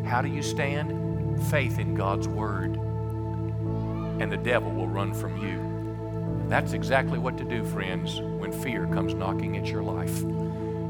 [0.06, 1.44] How do you stand?
[1.50, 2.78] Faith in God's word.
[2.78, 6.48] And the devil will run from you.
[6.48, 10.22] That's exactly what to do, friends, when fear comes knocking at your life.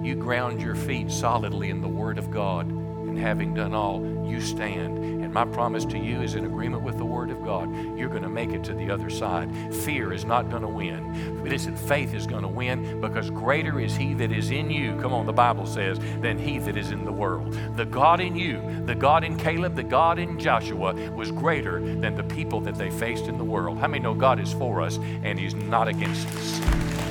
[0.05, 2.71] you ground your feet solidly in the Word of God.
[3.17, 3.99] And having done all,
[4.29, 5.23] you stand.
[5.23, 7.67] And my promise to you is in agreement with the Word of God.
[7.97, 9.49] You're going to make it to the other side.
[9.73, 11.43] Fear is not going to win.
[11.43, 15.15] Listen, faith is going to win because greater is He that is in you, come
[15.15, 17.57] on, the Bible says, than He that is in the world.
[17.75, 22.13] The God in you, the God in Caleb, the God in Joshua was greater than
[22.13, 23.79] the people that they faced in the world.
[23.79, 26.59] How many know God is for us and He's not against us?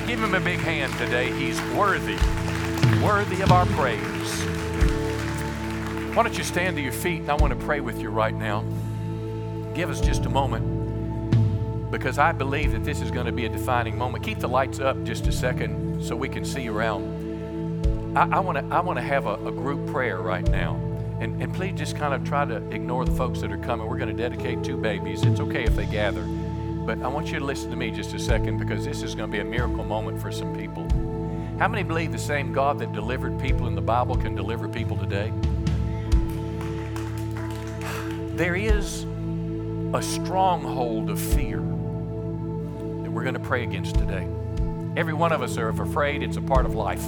[0.07, 1.33] Give Him a big hand today.
[1.33, 2.15] He's worthy,
[3.03, 4.56] worthy of our praise.
[6.17, 8.33] Why don't you stand to your feet and I want to pray with you right
[8.33, 8.61] now.
[9.75, 13.49] Give us just a moment because I believe that this is going to be a
[13.49, 14.23] defining moment.
[14.23, 18.17] Keep the lights up just a second so we can see around.
[18.17, 20.77] I, I want to I want to have a, a group prayer right now.
[21.21, 23.87] And, and please just kind of try to ignore the folks that are coming.
[23.87, 25.21] We're going to dedicate two babies.
[25.21, 26.23] It's okay if they gather.
[26.23, 29.29] But I want you to listen to me just a second because this is going
[29.29, 30.87] to be a miracle moment for some people.
[31.59, 34.97] How many believe the same God that delivered people in the Bible can deliver people
[34.97, 35.31] today?
[38.37, 39.03] There is
[39.95, 44.27] a stronghold of fear that we're going to pray against today.
[44.95, 47.03] Every one of us are afraid, it's a part of life.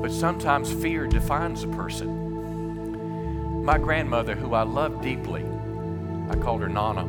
[0.00, 3.62] But sometimes fear defines a person.
[3.62, 5.44] My grandmother, who I love deeply,
[6.30, 7.04] I called her Nana,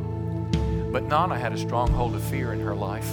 [0.92, 3.10] but Nana had a stronghold of fear in her life.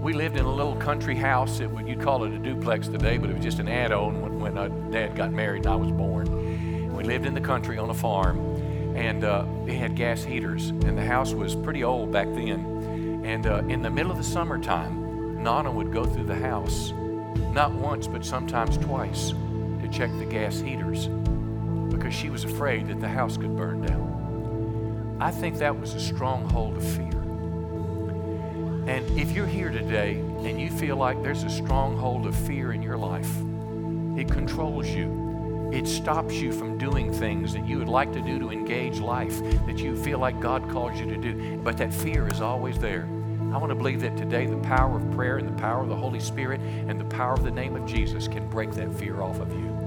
[0.00, 1.58] We lived in a little country house.
[1.58, 4.38] It would, you'd call it a duplex today, but it was just an add-on when,
[4.38, 6.94] when my dad got married and I was born.
[6.96, 8.57] We lived in the country on a farm
[8.98, 13.22] and uh, it had gas heaters, and the house was pretty old back then.
[13.24, 16.92] And uh, in the middle of the summertime, Nana would go through the house,
[17.52, 21.06] not once, but sometimes twice, to check the gas heaters
[21.90, 25.16] because she was afraid that the house could burn down.
[25.20, 27.04] I think that was a stronghold of fear.
[28.88, 32.82] And if you're here today and you feel like there's a stronghold of fear in
[32.82, 33.30] your life,
[34.18, 35.27] it controls you
[35.72, 39.40] it stops you from doing things that you would like to do to engage life,
[39.66, 41.58] that you feel like God calls you to do.
[41.58, 43.08] But that fear is always there.
[43.52, 45.96] I want to believe that today the power of prayer and the power of the
[45.96, 49.40] Holy Spirit and the power of the name of Jesus can break that fear off
[49.40, 49.78] of you.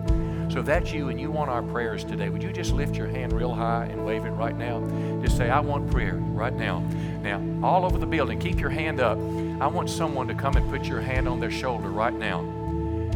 [0.51, 3.07] So if that's you and you want our prayers today, would you just lift your
[3.07, 4.81] hand real high and wave it right now?
[5.21, 6.79] Just say, I want prayer right now.
[7.21, 9.17] Now, all over the building, keep your hand up.
[9.17, 12.41] I want someone to come and put your hand on their shoulder right now.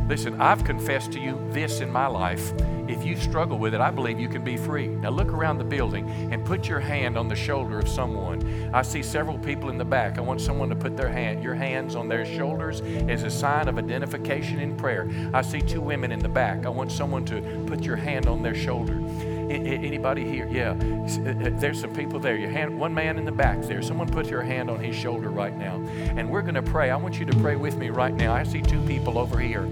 [0.07, 2.53] Listen, I've confessed to you this in my life.
[2.87, 4.87] If you struggle with it, I believe you can be free.
[4.87, 8.69] Now look around the building and put your hand on the shoulder of someone.
[8.71, 10.19] I see several people in the back.
[10.19, 13.67] I want someone to put their hand, your hands on their shoulders as a sign
[13.67, 15.09] of identification in prayer.
[15.33, 16.67] I see two women in the back.
[16.67, 19.01] I want someone to put your hand on their shoulder.
[19.49, 20.47] Anybody here?
[20.47, 20.71] Yeah.
[20.71, 22.35] Uh, uh, there's some people there.
[22.35, 23.81] Your hand, one man in the back there.
[23.81, 25.75] Someone put your hand on his shoulder right now.
[26.17, 26.89] And we're going to pray.
[26.89, 28.33] I want you to pray with me right now.
[28.33, 29.67] I see two people over here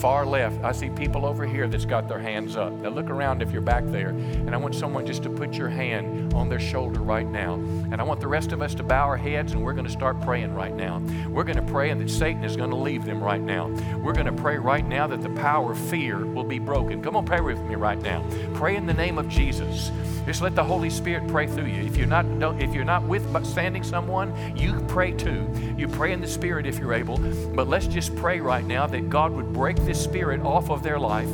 [0.00, 2.72] far left, I see people over here that's got their hands up.
[2.72, 5.68] Now look around if you're back there, and I want someone just to put your
[5.68, 7.54] hand on their shoulder right now.
[7.54, 9.92] And I want the rest of us to bow our heads, and we're going to
[9.92, 11.02] start praying right now.
[11.28, 13.68] We're going to pray, and that Satan is going to leave them right now.
[14.02, 17.02] We're going to pray right now that the power of fear will be broken.
[17.02, 18.24] Come on, pray with me right now.
[18.54, 19.90] Pray in the name of Jesus.
[20.28, 21.82] Just let the Holy Spirit pray through you.
[21.84, 22.26] If you're not
[22.60, 25.48] if you're not with standing someone, you pray too.
[25.78, 27.16] You pray in the Spirit if you're able.
[27.54, 30.98] But let's just pray right now that God would break this spirit off of their
[30.98, 31.30] life,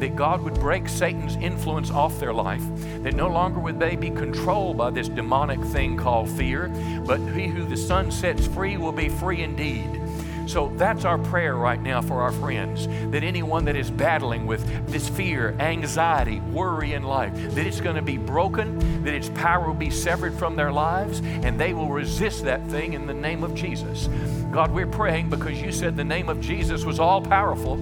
[0.00, 2.62] that God would break Satan's influence off their life,
[3.04, 6.66] that no longer would they be controlled by this demonic thing called fear,
[7.06, 10.01] but he who the Son sets free will be free indeed.
[10.46, 14.64] So that's our prayer right now for our friends that anyone that is battling with
[14.88, 19.66] this fear, anxiety, worry in life, that it's going to be broken, that its power
[19.66, 23.44] will be severed from their lives, and they will resist that thing in the name
[23.44, 24.08] of Jesus.
[24.50, 27.74] God, we're praying because you said the name of Jesus was all powerful.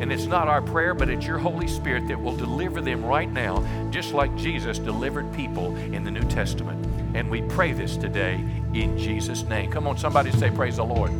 [0.00, 3.30] And it's not our prayer, but it's your Holy Spirit that will deliver them right
[3.30, 6.84] now, just like Jesus delivered people in the New Testament.
[7.14, 8.44] And we pray this today
[8.74, 9.70] in Jesus' name.
[9.70, 11.12] Come on, somebody say, Praise the Lord.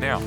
[0.00, 0.18] Now,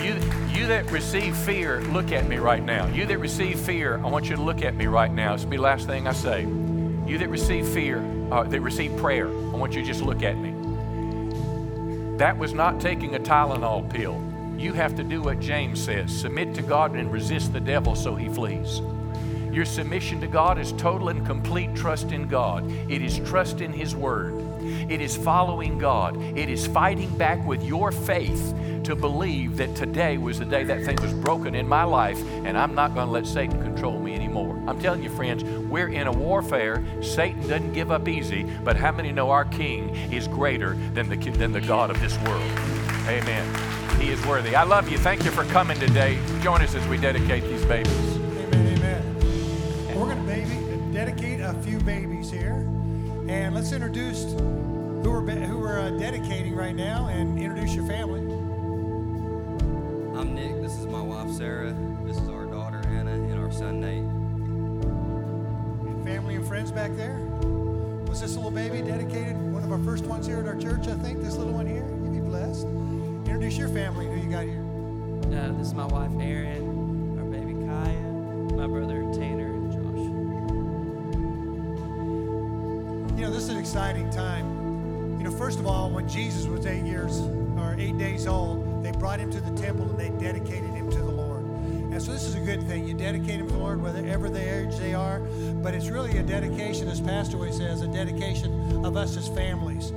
[0.00, 0.14] you,
[0.54, 2.86] you that receive fear, look at me right now.
[2.86, 5.36] You that receive fear, I want you to look at me right now.
[5.36, 6.42] Be the last thing I say.
[6.42, 7.98] You that receive fear,
[8.30, 10.52] uh, that receive prayer, I want you to just look at me.
[12.18, 14.22] That was not taking a Tylenol pill.
[14.56, 18.14] You have to do what James says submit to God and resist the devil so
[18.14, 18.80] he flees.
[19.52, 23.72] Your submission to God is total and complete trust in God, it is trust in
[23.72, 24.53] His Word.
[24.90, 26.16] It is following God.
[26.36, 28.54] It is fighting back with your faith
[28.84, 32.56] to believe that today was the day that thing was broken in my life and
[32.56, 34.62] I'm not going to let Satan control me anymore.
[34.66, 36.84] I'm telling you, friends, we're in a warfare.
[37.00, 41.16] Satan doesn't give up easy, but how many know our King is greater than the,
[41.30, 42.42] than the God of this world?
[43.08, 44.00] Amen.
[44.00, 44.54] He is worthy.
[44.54, 44.98] I love you.
[44.98, 46.18] Thank you for coming today.
[46.42, 48.16] Join us as we dedicate these babies.
[48.16, 49.98] Amen, amen.
[49.98, 52.66] We're going to baby dedicate a few babies here,
[53.34, 58.20] and let's introduce who we're who we're uh, dedicating right now, and introduce your family.
[60.16, 60.62] I'm Nick.
[60.62, 61.74] This is my wife Sarah.
[62.04, 64.04] This is our daughter Anna and our son Nate.
[65.88, 67.18] And family and friends back there.
[68.06, 69.36] Was this little baby dedicated?
[69.36, 71.20] One of our first ones here at our church, I think.
[71.20, 71.88] This little one here.
[72.04, 72.66] You be blessed.
[72.66, 74.06] Introduce your family.
[74.06, 74.62] Who you got here?
[75.24, 78.00] Uh, this is my wife Erin, our baby Kaya,
[78.54, 79.33] my brother Tanner,
[83.24, 85.16] You know, this is an exciting time.
[85.16, 87.20] You know, first of all, when Jesus was eight years
[87.56, 90.98] or eight days old, they brought him to the temple and they dedicated him to
[90.98, 91.42] the Lord.
[91.42, 92.86] And so this is a good thing.
[92.86, 95.20] You dedicate him to the Lord, whatever the age they are.
[95.20, 99.94] But it's really a dedication, as Pastor always says, a dedication of us as families.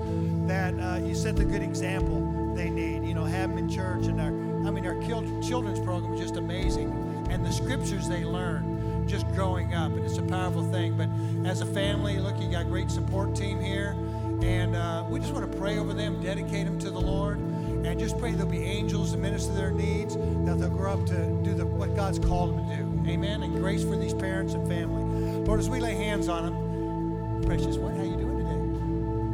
[0.47, 3.05] That uh, you set the good example they need.
[3.05, 4.05] You know, have them in church.
[4.05, 5.01] And our, I mean, our
[5.41, 7.27] children's program is just amazing.
[7.29, 8.76] And the scriptures they learn
[9.07, 9.91] just growing up.
[9.91, 10.97] And it's a powerful thing.
[10.97, 11.09] But
[11.49, 13.95] as a family, look, you got a great support team here.
[14.41, 17.99] And uh, we just want to pray over them, dedicate them to the Lord, and
[17.99, 21.55] just pray there'll be angels to minister their needs, that they'll grow up to do
[21.55, 23.11] the, what God's called them to do.
[23.11, 23.41] Amen.
[23.41, 25.01] And grace for these parents and family.
[25.43, 27.95] Lord, as we lay hands on them, precious, what?
[27.95, 28.57] How you doing today?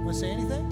[0.04, 0.72] Want to say anything?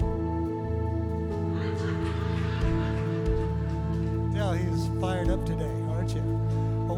[4.34, 5.71] Yeah, he's fired up today,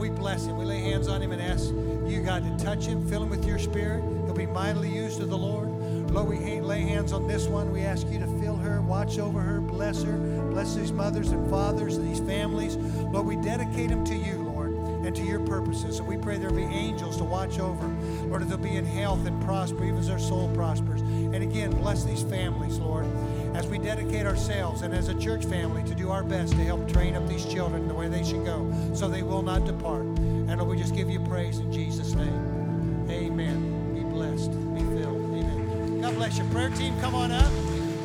[0.05, 0.59] we bless him.
[0.59, 1.71] We lay hands on him and ask
[2.07, 4.05] you, God, to touch him, fill him with your spirit.
[4.27, 5.71] He'll be mightily used of the Lord.
[6.11, 7.73] Lord, we lay hands on this one.
[7.73, 10.19] We ask you to fill her, watch over her, bless her,
[10.51, 12.77] bless these mothers and fathers and these families.
[12.77, 16.01] Lord, we dedicate them to you, Lord, and to your purposes.
[16.01, 17.89] And we pray there'll be angels to watch over.
[18.27, 21.01] Lord, that they'll be in health and prosper, even as their soul prospers.
[21.01, 23.07] And again, bless these families, Lord,
[23.55, 26.93] as we dedicate ourselves and as a church family to do our best to help
[26.93, 30.03] train up these children the way they should go so they will not depart.
[30.03, 33.07] And Lord, we just give you praise in Jesus' name.
[33.09, 33.95] Amen.
[33.95, 34.51] Be blessed.
[34.75, 35.23] Be filled.
[35.35, 36.01] Amen.
[36.01, 36.45] God bless you.
[36.47, 37.51] Prayer team, come on up.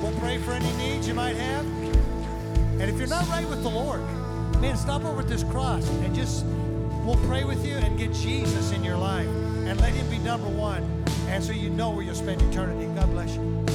[0.01, 1.65] We'll pray for any needs you might have.
[1.65, 4.01] And if you're not right with the Lord,
[4.61, 6.45] man, stop over at this cross and just,
[7.03, 10.47] we'll pray with you and get Jesus in your life and let him be number
[10.47, 11.03] one.
[11.27, 12.85] And so you know where you'll spend eternity.
[12.95, 13.68] God bless you.